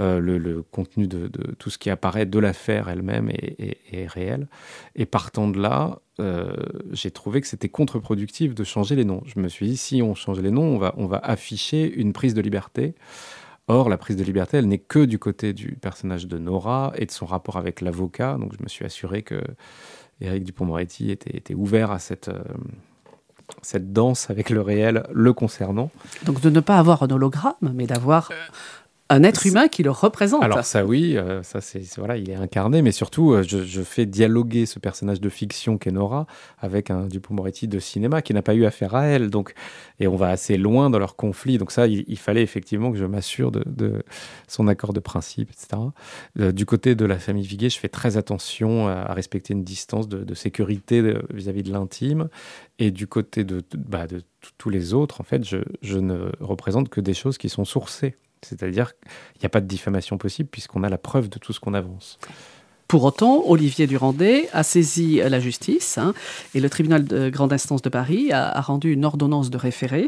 [0.00, 1.28] euh, le, contenu de,
[1.58, 4.48] tout ce qui apparaît de l'affaire elle-même est, réel.
[4.96, 6.52] Et partant de là, euh,
[6.92, 9.22] j'ai trouvé que c'était contre-productif de changer les noms.
[9.24, 12.12] Je me suis dit, si on change les noms, on va, on va afficher une
[12.12, 12.94] prise de liberté.
[13.66, 17.06] Or, la prise de liberté, elle n'est que du côté du personnage de Nora et
[17.06, 18.36] de son rapport avec l'avocat.
[18.38, 19.40] Donc, je me suis assuré que
[20.20, 22.42] Éric Dupont-Moretti était, était, ouvert à cette, euh,
[23.62, 25.90] cette danse avec le réel le concernant.
[26.24, 28.30] Donc, de ne pas avoir un hologramme, mais d'avoir
[29.10, 30.42] un être humain qui le représente.
[30.42, 34.06] Alors ça oui, euh, ça c'est voilà, il est incarné, mais surtout euh, je, fais
[34.06, 36.26] dialoguer ce personnage de fiction qu'est Nora
[36.58, 39.52] avec un Dupont-Moretti de cinéma qui n'a pas eu affaire à elle, donc
[40.00, 41.58] et on va assez loin dans leur conflit.
[41.58, 44.02] Donc ça, il, fallait effectivement que je m'assure de,
[44.48, 45.82] son accord de principe, etc.
[46.40, 50.08] Euh, du côté de la famille Viguet, je fais très attention à, respecter une distance
[50.08, 52.28] de, sécurité vis-à-vis de l'intime,
[52.78, 54.06] et du côté de, bah,
[54.58, 58.16] tous les autres, en fait, je, je ne représente que des choses qui sont sourcées.
[58.44, 61.60] C'est-à-dire qu'il n'y a pas de diffamation possible puisqu'on a la preuve de tout ce
[61.60, 62.18] qu'on avance.
[62.86, 66.14] Pour autant, Olivier Durandet a saisi la justice hein,
[66.54, 70.06] et le tribunal de grande instance de Paris a rendu une ordonnance de référé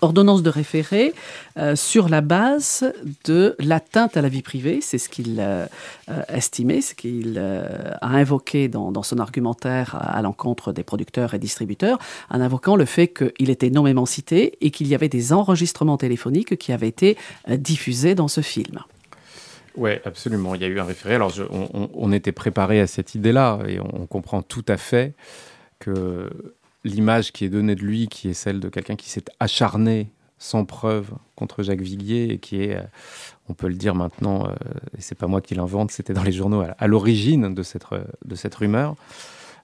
[0.00, 1.14] ordonnance de référé
[1.58, 2.92] euh, sur la base
[3.24, 4.80] de l'atteinte à la vie privée.
[4.80, 5.66] C'est ce qu'il euh,
[6.28, 11.98] estimé, ce qu'il euh, a invoqué dans, son argumentaire à, l'encontre des producteurs et distributeurs,
[12.30, 16.56] en invoquant le fait qu'il était nommément cité et qu'il y avait des enregistrements téléphoniques
[16.56, 17.16] qui avaient été
[17.48, 18.80] diffusés dans ce film.
[19.76, 20.54] Oui, absolument.
[20.54, 21.16] Il y a eu un référé.
[21.16, 25.14] Alors, on, on, était préparé à cette idée-là et on comprend tout à fait
[25.80, 26.30] que
[26.84, 30.64] l'image qui est donnée de lui, qui est celle de quelqu'un qui s'est acharné sans
[30.64, 32.82] preuve contre Jacques Viguier et qui est, euh,
[33.48, 34.52] on peut le dire maintenant, euh,
[34.96, 38.04] et c'est pas moi qui l'invente, c'était dans les journaux à, l'origine de cette, euh,
[38.24, 38.94] de cette rumeur.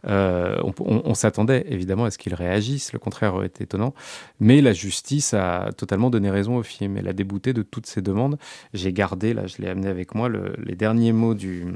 [0.05, 3.93] on, s'attendait évidemment à ce qu'il réagisse, le contraire été étonnant,
[4.39, 6.97] mais la justice a totalement donné raison au film.
[6.97, 8.39] Elle a débouté de toutes ses demandes.
[8.73, 11.67] J'ai gardé, là je l'ai amené avec moi, les derniers mots du,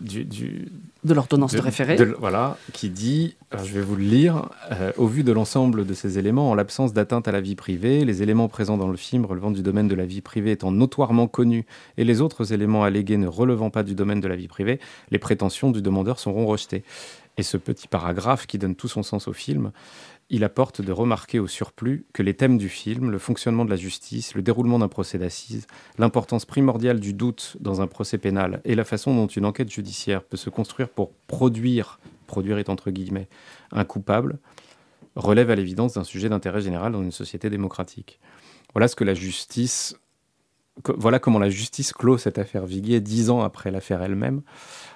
[0.00, 0.24] du,
[1.04, 1.96] de l'ordonnance de, référé.
[2.18, 6.18] voilà, qui dit, je vais vous le lire, euh, au vu de l'ensemble de ces
[6.18, 9.50] éléments, en l'absence d'atteinte à la vie privée, les éléments présents dans le film relevant
[9.50, 11.64] du domaine de la vie privée étant notoirement connus
[11.96, 14.80] et les autres éléments allégués ne relevant pas du domaine de la vie privée,
[15.10, 16.84] les prétentions du demandeur seront rejetées.
[17.36, 19.72] Et ce petit paragraphe qui donne tout son sens au film
[20.30, 23.76] il apporte de remarquer au surplus que les thèmes du film, le fonctionnement de la
[23.76, 25.66] justice, le déroulement d'un procès d'assises,
[25.98, 30.22] l'importance primordiale du doute dans un procès pénal et la façon dont une enquête judiciaire
[30.22, 33.28] peut se construire pour produire, produire est entre guillemets,
[33.70, 34.38] un coupable,
[35.14, 38.18] relèvent à l'évidence d'un sujet d'intérêt général dans une société démocratique.
[38.72, 39.96] Voilà ce que la justice
[40.96, 44.42] voilà comment la justice clôt cette affaire Viguier dix ans après l'affaire elle-même,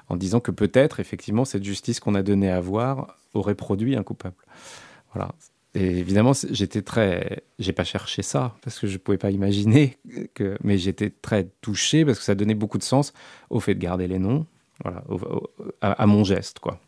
[0.09, 4.03] en disant que peut-être, effectivement, cette justice qu'on a donnée à voir aurait produit un
[4.03, 4.37] coupable.
[5.14, 5.35] Voilà.
[5.75, 7.43] Et évidemment, j'étais très.
[7.59, 9.99] J'ai pas cherché ça parce que je pouvais pas imaginer
[10.35, 10.57] que.
[10.64, 13.12] Mais j'étais très touché parce que ça donnait beaucoup de sens
[13.51, 14.47] au fait de garder les noms,
[14.83, 15.05] voilà,
[15.81, 16.81] à, à, mon geste, quoi.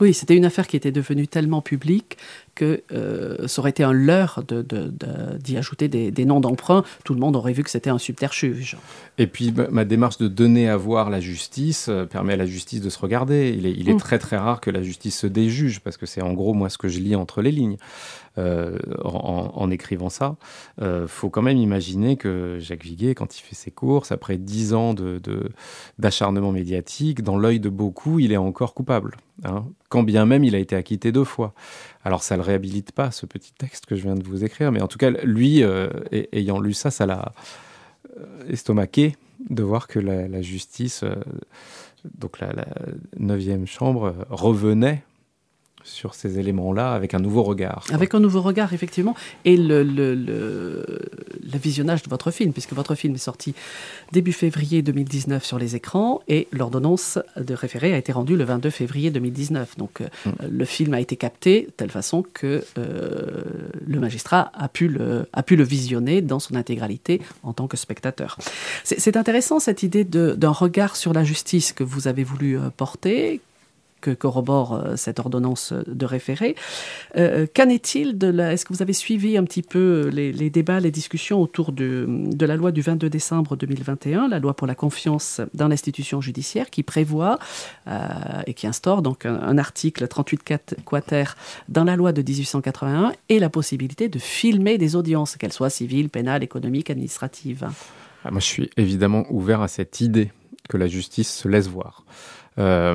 [0.00, 2.16] Oui, c'était une affaire qui était devenue tellement publique
[2.54, 6.84] que euh, ça aurait été un leurre d'y de, de, ajouter des, des noms d'emprunt.
[7.04, 8.76] Tout le monde aurait vu que c'était un subterfuge.
[9.18, 12.80] Et puis ma démarche de donner à voir la justice euh, permet à la justice
[12.80, 13.54] de se regarder.
[13.56, 13.98] Il est, il est mmh.
[13.98, 16.78] très très rare que la justice se déjuge parce que c'est en gros moi ce
[16.78, 17.76] que je lis entre les lignes.
[18.38, 20.36] Euh, en, en, écrivant ça,
[20.80, 24.72] euh, faut quand même imaginer que Jacques Viguier, quand il fait ses courses, après dix
[24.72, 24.94] ans
[25.98, 29.18] d'acharnement de, médiatique, dans l'œil de beaucoup, il est encore coupable.
[29.44, 31.52] Hein, quand bien même il a été acquitté deux fois.
[32.04, 34.72] Alors ça ne le réhabilite pas, ce petit texte que je viens de vous écrire,
[34.72, 35.88] mais en tout cas, lui, euh,
[36.32, 37.32] ayant lu ça, ça l'a
[38.18, 39.16] euh, estomaqué
[39.48, 41.14] de voir que la, justice, euh,
[42.18, 42.52] donc la,
[43.20, 45.04] 9e chambre, revenait
[45.84, 47.84] sur ces éléments-là avec un nouveau regard.
[47.86, 47.94] Quoi.
[47.94, 49.14] Avec un nouveau regard, effectivement,
[49.44, 50.84] et le, le, le,
[51.42, 53.54] le, visionnage de votre film, puisque votre film est sorti
[54.12, 58.70] début février 2019 sur les écrans, et l'ordonnance de référé a été rendue le 22
[58.70, 59.76] février 2019.
[59.78, 60.30] Donc mm.
[60.50, 63.42] le film a été capté de telle façon que euh,
[63.86, 67.76] le magistrat a pu le, a pu le visionner dans son intégralité en tant que
[67.76, 68.38] spectateur.
[68.84, 73.40] C'est intéressant cette idée d'un regard sur la justice que vous avez voulu euh, porter,
[74.02, 76.54] que corrobore euh, cette ordonnance de référé.
[77.16, 78.52] Euh, Qu'en est-il de la...
[78.52, 82.06] Est-ce que vous avez suivi un petit peu les, débats, les discussions autour de,
[82.38, 86.82] la loi du 22 décembre 2021, la loi pour la confiance dans l'institution judiciaire, qui
[86.82, 87.38] prévoit
[87.86, 87.98] euh,
[88.46, 90.42] et qui instaure donc un, un article 38
[90.84, 91.36] quater
[91.68, 96.10] dans la loi de 1881 et la possibilité de filmer des audiences, qu'elles soient civiles,
[96.10, 97.68] pénales, économiques, administratives?
[98.24, 100.32] Ah, Moi, je suis évidemment ouvert à cette idée
[100.68, 102.04] que la justice se laisse voir.
[102.58, 102.94] Euh,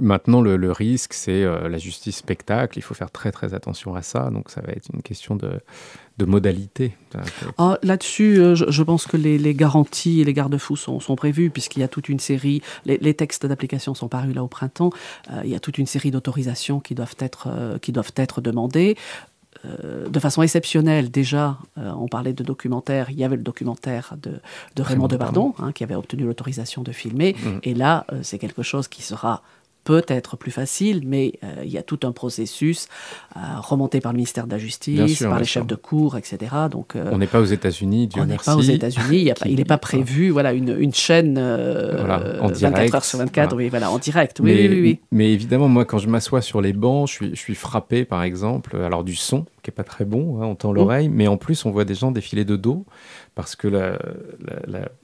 [0.00, 2.78] maintenant, le, risque, c'est euh, la justice spectacle.
[2.78, 4.30] Il faut faire très très attention à ça.
[4.30, 5.60] Donc, ça va être une question de,
[6.18, 6.96] de modalité.
[7.58, 11.80] Ah, Là-dessus, euh, je, pense que les, garanties et les garde-fous sont, sont prévus, puisqu'il
[11.80, 14.90] y a toute une série, les, textes d'application sont parus là au printemps,
[15.44, 16.94] il y a toute une série d'autorisations qui,
[17.82, 18.96] qui doivent être demandées.
[19.64, 24.14] Euh, de façon exceptionnelle, déjà, euh, on parlait de documentaire, il y avait le documentaire
[24.20, 24.40] de,
[24.74, 27.48] de Raymond Debardon, hein, qui avait obtenu l'autorisation de filmer, mmh.
[27.62, 29.42] et là, euh, c'est quelque chose qui sera
[29.84, 32.86] peut-être plus facile, mais euh, il y a tout un processus
[33.36, 36.38] euh, remonté par le ministère de la Justice, sûr, par les chefs de cour, etc.
[36.70, 39.78] Donc, euh, on n'est pas aux États-Unis, On n'est pas aux États-Unis, il n'est pas
[39.78, 43.56] prévu voilà, une, une chaîne euh, voilà, en 24 direct, heures sur 24, voilà.
[43.56, 44.40] oui, voilà, en direct.
[44.40, 45.00] Oui, mais, oui, oui, oui.
[45.10, 48.22] mais évidemment, moi, quand je m'assois sur les bancs, je suis, je suis frappé, par
[48.22, 51.14] exemple, alors du son, qui n'est pas très bon, hein, on tend l'oreille, mmh.
[51.14, 52.84] mais en plus, on voit des gens défiler de dos
[53.34, 53.98] parce que la,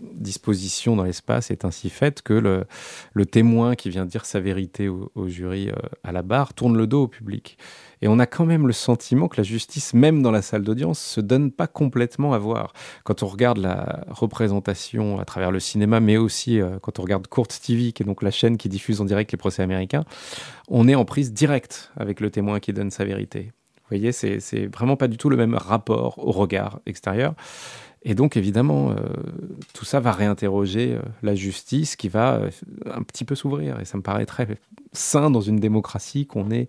[0.01, 5.11] disposition dans l'espace est ainsi faite que le, témoin qui vient dire sa vérité au,
[5.15, 7.59] au jury euh, à la barre tourne le dos au public.
[8.01, 11.01] Et on a quand même le sentiment que la justice, même dans la salle d'audience,
[11.01, 12.73] se donne pas complètement à voir.
[13.05, 17.27] Quand on regarde la représentation à travers le cinéma, mais aussi euh, quand on regarde
[17.27, 20.05] Court TV, qui est donc la chaîne qui diffuse en direct les procès américains,
[20.69, 23.53] on est en prise directe avec le témoin qui donne sa vérité.
[23.91, 27.35] Vous voyez, c'est vraiment pas du tout le même rapport au regard extérieur.
[28.05, 28.95] Et donc, évidemment, euh,
[29.75, 32.51] tout ça va réinterroger euh, la justice qui va euh,
[32.87, 33.81] un petit peu s'ouvrir.
[33.81, 34.47] Et ça me paraît très
[34.93, 36.69] sain dans une démocratie qu'on ait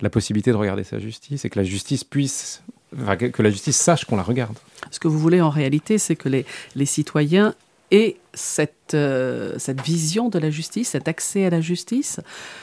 [0.00, 4.04] la possibilité de regarder sa justice et que la justice puisse, que la justice sache
[4.04, 4.56] qu'on la regarde.
[4.90, 7.54] Ce que vous voulez en réalité, c'est que les, les citoyens
[7.90, 12.20] et cette, euh, cette vision de la justice, cet accès à la justice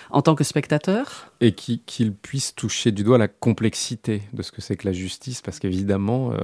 [0.10, 1.32] en tant que spectateur.
[1.42, 4.94] Et qu'il qu puisse toucher du doigt la complexité de ce que c'est que la
[4.94, 6.38] justice, parce qu'évidemment, euh,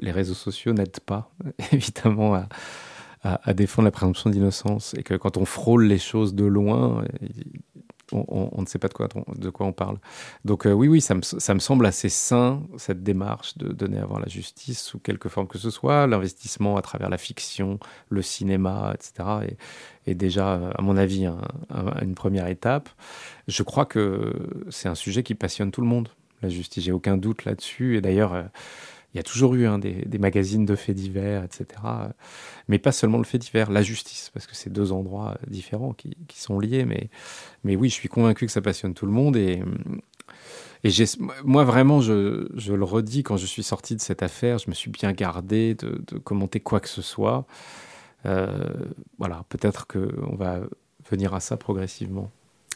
[0.00, 1.30] les réseaux sociaux n'aident pas,
[1.72, 2.34] évidemment,
[3.22, 4.94] à défendre la présomption d'innocence.
[4.94, 7.04] Et que quand on frôle les choses de loin,
[8.12, 9.08] on, ne sait pas de quoi,
[9.60, 9.98] on parle.
[10.44, 11.22] Donc euh, oui, oui, ça me,
[11.60, 15.58] semble assez sain, cette démarche de donner à voir la justice sous quelque forme que
[15.58, 17.78] ce soit, l'investissement à travers la fiction,
[18.08, 19.56] le cinéma, etc.
[20.06, 22.88] est, déjà, à mon avis, un, un, une première étape.
[23.46, 24.32] Je crois que
[24.70, 26.08] c'est un sujet qui passionne tout le monde,
[26.42, 26.84] la justice.
[26.84, 27.96] J'ai aucun doute là-dessus.
[27.96, 28.34] Et d'ailleurs...
[28.34, 28.42] Euh,
[29.14, 31.66] il y a toujours eu hein, des, magazines de faits divers, etc.
[32.68, 36.14] Mais pas seulement le fait divers, la justice, parce que c'est deux endroits différents qui,
[36.34, 36.84] sont liés.
[36.84, 39.36] Mais, oui, je suis convaincu que ça passionne tout le monde.
[39.36, 39.62] Et,
[41.44, 44.90] moi, vraiment, je, le redis, quand je suis sorti de cette affaire, je me suis
[44.90, 47.46] bien gardé de, de commenter quoi que ce soit.
[48.26, 48.56] Euh,
[49.18, 50.60] voilà, peut-être qu'on va
[51.10, 52.30] venir à ça progressivement.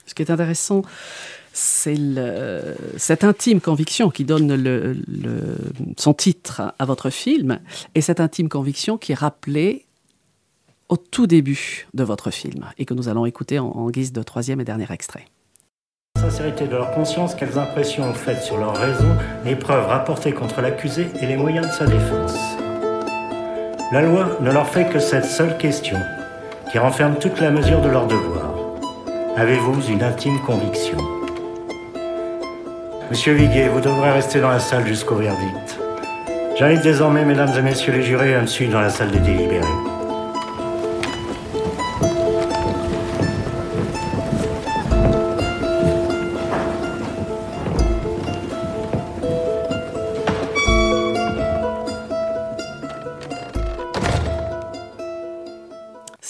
[0.07, 0.83] Ce qui est intéressant,
[1.53, 1.97] c'est
[2.97, 5.03] cette intime conviction qui donne
[5.97, 7.61] son titre à votre film,
[7.95, 9.87] et cette intime conviction qui est rappelée
[10.89, 14.61] au tout début de votre film, et que nous allons écouter en, guise de troisième
[14.61, 15.25] et dernier extrait
[16.17, 19.09] sincérité de leur conscience, quelles impressions ont faites sur leur raison,
[19.45, 22.37] les preuves rapportées contre l'accusé et les moyens de sa défense.
[23.91, 25.99] La loi ne leur fait que cette seule question,
[26.71, 28.32] qui renferme toute la mesure de leur devoir.
[29.37, 30.99] Avez-vous une intime conviction
[33.11, 35.79] Monsieur Viguet, vous devrez rester dans la salle jusqu'au verdict.
[36.59, 39.92] J'invite désormais, mesdames et messieurs les jurés, à me suivre dans la salle des délibérés.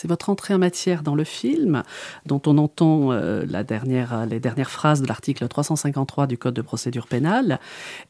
[0.05, 1.83] Votre entrée en matière dans le film,
[2.27, 6.63] dont on entend euh, la dernière, les dernières phrases de l'article 353 du Code de
[6.63, 7.61] procédure pénale.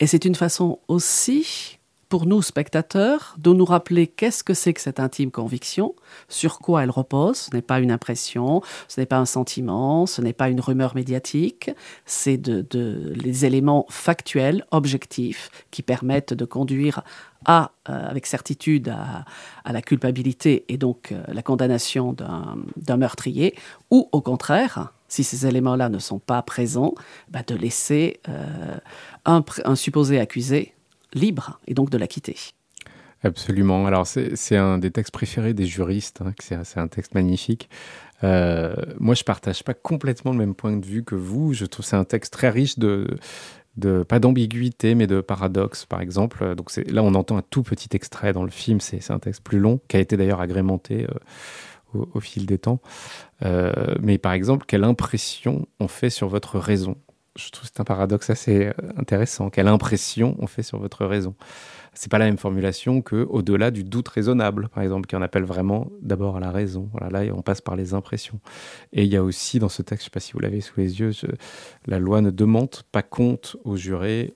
[0.00, 1.78] Et c'est une façon aussi
[2.12, 5.94] pour nous, spectateurs, de nous rappeler qu'est-ce que c'est que cette intime conviction,
[6.28, 7.38] sur quoi elle repose.
[7.38, 10.94] Ce n'est pas une impression, ce n'est pas un sentiment, ce n'est pas une rumeur
[10.94, 11.70] médiatique,
[12.04, 17.00] c'est de, les éléments factuels, objectifs, qui permettent de conduire
[17.46, 23.56] à, euh, avec certitude à, la culpabilité et donc euh, la condamnation d'un meurtrier,
[23.90, 26.92] ou au contraire, si ces éléments-là ne sont pas présents,
[27.30, 28.76] bah, de laisser euh,
[29.24, 30.74] un, un supposé accusé
[31.14, 32.36] libre et donc de la quitter.
[33.24, 33.86] Absolument.
[33.86, 37.68] Alors c'est un des textes préférés des juristes, hein, c'est un texte magnifique.
[38.24, 41.54] Euh, moi, je partage pas complètement le même point de vue que vous.
[41.54, 43.06] Je trouve c'est un texte très riche de,
[43.76, 46.54] de pas d'ambiguïté, mais de paradoxe, par exemple.
[46.54, 48.80] Donc là, on entend un tout petit extrait dans le film.
[48.80, 52.80] C'est un texte plus long, qui a été d'ailleurs agrémenté euh, au, fil des temps.
[53.44, 56.96] Euh, mais par exemple, quelle impression on fait sur votre raison?
[57.36, 59.50] Je trouve que c'est un paradoxe assez euh, intéressant.
[59.50, 61.34] Quelle impression on fait sur votre raison
[61.94, 65.44] C'est pas la même formulation que au-delà du doute raisonnable, par exemple, qui en appelle
[65.44, 66.88] vraiment d'abord à la raison.
[66.92, 68.40] Voilà, là, on passe par les impressions.
[68.92, 70.60] Et il y a aussi dans ce texte, je ne sais pas si vous l'avez
[70.60, 71.12] sous les yeux,
[71.86, 74.34] la loi ne demande pas compte aux jurés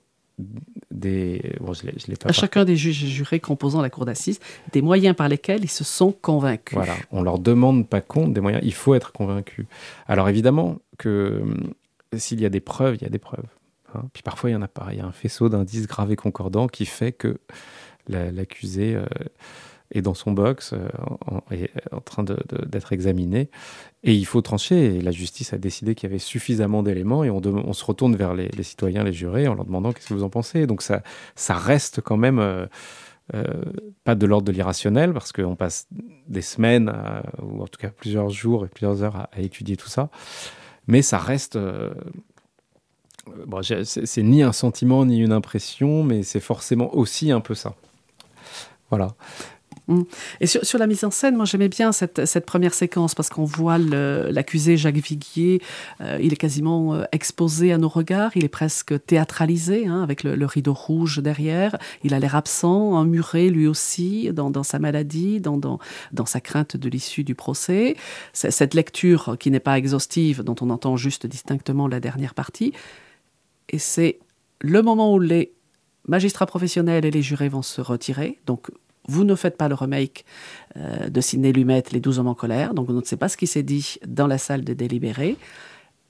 [0.90, 1.54] des,
[2.24, 4.38] à chacun des juges et jurés composant la cour d'assises
[4.72, 6.76] des moyens par lesquels ils se sont convaincus.
[6.76, 9.66] Voilà, on leur demande pas compte des moyens, il faut être convaincu.
[10.06, 11.42] Alors évidemment que
[12.14, 13.46] s'il y a des preuves, il y a des preuves.
[13.94, 14.04] Hein.
[14.12, 14.88] Puis parfois, il n'y en a pas.
[14.92, 17.38] Il y a un faisceau d'indices gravés concordants qui fait que
[18.08, 19.04] l'accusé euh,
[19.92, 20.88] est dans son box, euh,
[21.26, 23.50] en, est en train d'être examiné.
[24.04, 24.96] Et il faut trancher.
[24.96, 28.34] Et la justice a décidé qu'il y avait suffisamment d'éléments et on, se retourne vers
[28.34, 30.66] les, citoyens, les jurés, en leur demandant qu'est-ce que vous en pensez.
[30.66, 31.02] Donc ça,
[31.48, 32.38] reste quand même...
[32.38, 32.66] Euh,
[34.04, 35.88] pas de l'ordre de l'irrationnel, parce qu'on passe
[36.28, 36.92] des semaines,
[37.42, 40.10] ou en tout cas plusieurs jours et plusieurs heures à étudier tout ça
[40.86, 41.56] mais ça reste.
[41.56, 41.94] Euh,
[43.84, 47.74] c'est ni un sentiment ni une impression, mais c'est forcément aussi un peu ça.
[48.90, 49.08] Voilà.
[49.88, 50.02] Mm.
[50.40, 53.78] Et sur, la mise en scène, moi j'aimais bien cette, première séquence parce qu'on voit
[53.78, 55.62] l'accusé Jacques Viguier,
[56.00, 60.24] euh, il est quasiment euh, exposé à nos regards, il est presque théâtralisé hein, avec
[60.24, 65.56] le, rideau rouge derrière, il a l'air absent, emmuré lui aussi dans, sa maladie, dans,
[65.58, 65.78] dans,
[66.26, 67.96] sa crainte de l'issue du procès.
[68.32, 72.72] Cette lecture qui n'est pas exhaustive, dont on entend juste distinctement la dernière partie,
[73.68, 74.18] et c'est
[74.60, 75.52] le moment où les
[76.08, 78.70] magistrats professionnels et les jurés vont se retirer, donc
[79.08, 80.24] vous ne faites pas le remake
[80.76, 83.36] euh, de Sidney Lumet, Les douze hommes en colère, donc on ne sait pas ce
[83.36, 85.36] qui s'est dit dans la salle de délibéré.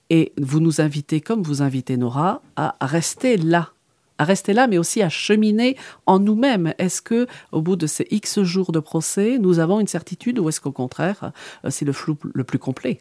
[0.09, 3.73] Et vous nous invitez, comme vous invitez Nora, à rester là,
[4.19, 5.77] à rester là, mais aussi à cheminer
[6.07, 6.73] en nous-mêmes.
[6.79, 10.49] Est-ce que, au bout de ces X jours de procès, nous avons une certitude ou
[10.49, 11.33] est-ce qu'au contraire,
[11.65, 13.01] euh, c'est le flou le plus complet?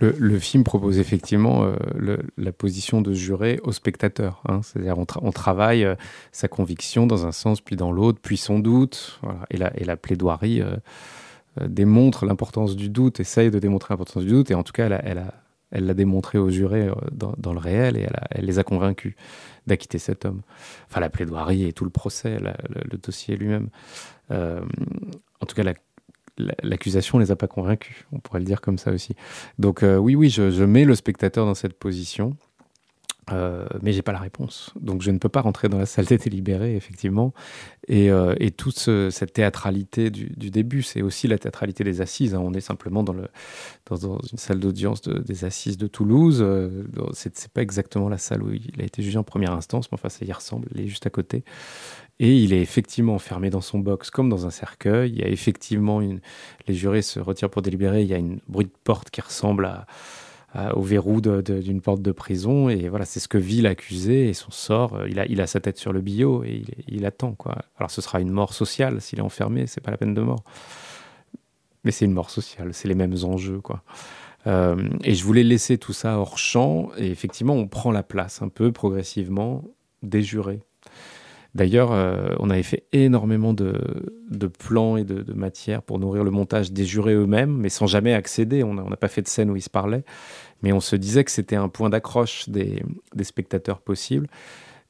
[0.00, 4.42] Le, film propose effectivement euh, la position de juré au spectateur.
[4.48, 4.60] Hein.
[4.62, 5.96] C'est-à-dire on, travaille euh,
[6.30, 9.20] sa conviction dans un sens puis dans l'autre, puis son doute.
[9.50, 10.76] Et, la, plaidoirie euh,
[11.66, 14.50] démontre l'importance du doute, essaye de démontrer l'importance du doute.
[14.50, 18.44] Et en tout cas, elle, l'a démontré aux jurés dans, le réel et elle, elle,
[18.44, 19.14] les a convaincus
[19.66, 20.42] d'acquitter cet homme.
[20.88, 23.68] Enfin, la plaidoirie et tout le procès, le, dossier lui-même.
[24.30, 25.74] en tout cas, la
[26.62, 29.14] l'accusation les a pas convaincus, on pourrait le dire comme ça aussi.
[29.58, 32.36] Donc euh, oui, oui, je, mets le spectateur dans cette position,
[33.32, 34.72] euh, mais j'ai pas la réponse.
[34.80, 37.34] Donc je ne peux pas rentrer dans la salle des délibérés, effectivement.
[37.86, 38.78] Et, euh, toute
[39.10, 42.34] cette théâtralité du, début, c'est aussi la théâtralité des assises.
[42.34, 42.40] Hein.
[42.42, 43.28] On est simplement dans, le,
[43.88, 46.38] dans, une salle d'audience des assises de Toulouse.
[46.40, 49.96] Euh, c'est pas exactement la salle où il a été jugé en première instance, mais
[49.96, 51.44] enfin ça y ressemble, il est juste à côté.
[52.20, 55.12] Et il est effectivement enfermé dans son box comme dans un cercueil.
[55.12, 56.20] Il y a effectivement une...
[56.66, 58.02] Les jurés se retirent pour délibérer.
[58.02, 59.70] Il y a une bruit de porte qui ressemble
[60.74, 62.68] au verrou d'une porte de prison.
[62.68, 65.06] Et voilà, c'est ce que vit l'accusé et son sort.
[65.08, 67.36] Il a, il a sa tête sur le billot et il, attend.
[67.76, 70.42] Alors ce sera une mort sociale s'il est enfermé, c'est pas la peine de mort.
[71.84, 73.60] Mais c'est une mort sociale, c'est les mêmes enjeux.
[74.46, 76.90] Euh, et je voulais laisser tout ça hors champ.
[76.96, 79.64] Et effectivement, on prend la place un peu progressivement
[80.02, 80.60] des jurés.
[81.58, 83.74] D'ailleurs, euh, on avait fait énormément de,
[84.60, 88.62] plans et de, matières pour nourrir le montage des jurés eux-mêmes, mais sans jamais accéder.
[88.62, 90.04] On n'a pas fait de scène où ils se parlaient,
[90.62, 92.80] mais on se disait que c'était un point d'accroche des,
[93.22, 94.28] spectateurs possibles.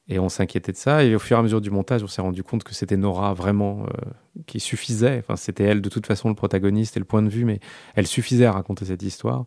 [0.09, 1.03] Et on s'inquiétait de ça.
[1.03, 3.33] Et au fur et à mesure du montage, on s'est rendu compte que c'était Nora
[3.33, 4.09] vraiment euh,
[4.45, 5.17] qui suffisait.
[5.19, 7.59] Enfin, c'était elle de toute façon le protagoniste et le point de vue, mais
[7.95, 9.45] elle suffisait à raconter cette histoire.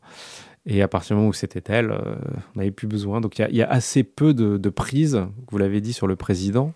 [0.64, 2.14] Et à partir du moment où c'était elle, euh,
[2.55, 3.20] on n'avait plus besoin.
[3.20, 6.73] Donc il y, a assez peu de, prises, vous l'avez dit, sur le président.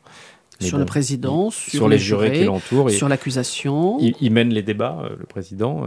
[0.61, 2.90] Sur le président, sur, les, jurés, qui l'entourent.
[2.90, 3.98] Sur l'accusation.
[4.00, 5.84] Il, mène les débats, euh, le président.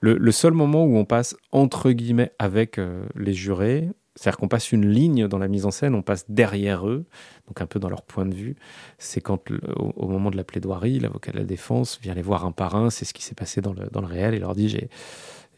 [0.00, 2.80] Le, le, seul moment où on passe entre guillemets avec
[3.16, 3.88] les jurés,
[4.20, 7.06] c'est-à-dire qu'on passe une ligne dans la mise en scène, on passe derrière eux,
[7.46, 8.56] donc un peu dans leur point de vue.
[8.98, 12.52] C'est quand, au, moment de la plaidoirie, l'avocat de la défense vient les voir un
[12.52, 14.68] par un, c'est ce qui s'est passé dans le, dans le réel, et leur dit
[14.68, 14.90] j'ai,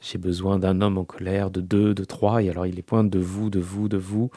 [0.01, 3.11] j'ai besoin d'un homme en colère, de deux, de trois, et alors il les pointe
[3.11, 4.31] de vous, de vous, de vous.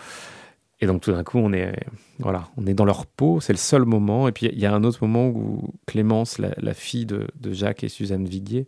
[0.85, 1.73] Et donc tout d'un coup, on est,
[2.19, 4.27] voilà, on est dans leur peau, c'est le seul moment.
[4.27, 7.89] Et puis il y a un autre moment où Clémence, la, fille de, Jacques et
[7.89, 8.67] Suzanne Viguier,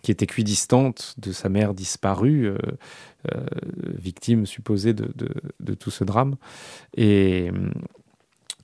[0.00, 2.56] qui est équidistante de sa mère disparue, euh,
[3.34, 3.46] euh,
[3.98, 6.36] victime supposée de, tout ce drame,
[6.96, 7.50] et,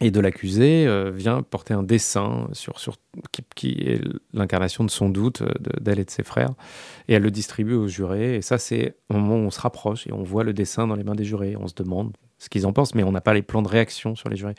[0.01, 2.99] et de l'accusé, euh, vient porter un dessin sur, sur
[3.57, 4.01] qui, est
[4.33, 5.43] l'incarnation de son doute
[5.81, 6.55] d'elle et de ses frères,
[7.09, 8.37] et elle le distribue aux jurés.
[8.37, 10.95] Et ça, c'est au moment où on se rapproche et on voit le dessin dans
[10.95, 11.57] les mains des jurés.
[11.59, 14.17] On se demande ce qu'ils en pensent, mais on n'a pas les plans de réaction
[14.17, 14.57] sur les jurés.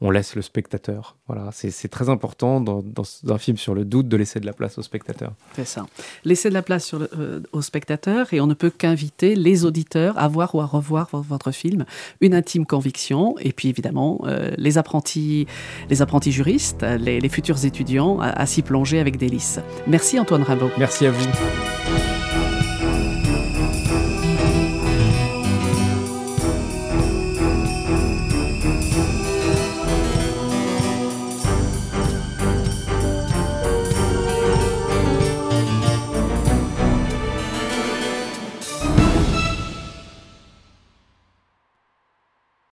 [0.00, 1.16] On laisse le spectateur.
[1.26, 2.84] Voilà, c'est très important dans,
[3.28, 5.32] un film sur le doute de laisser de la place au spectateur.
[5.56, 5.86] C'est ça.
[6.24, 10.16] Laisser de la place sur euh, au spectateur et on ne peut qu'inviter les auditeurs
[10.16, 11.86] à voir ou à revoir votre film.
[12.20, 15.46] Une intime conviction et puis évidemment euh, les apprentis,
[15.90, 19.58] les apprentis juristes, les, futurs étudiants à, à s'y plonger avec délice.
[19.88, 20.70] Merci Antoine Rimbaud.
[20.78, 22.13] Merci à vous.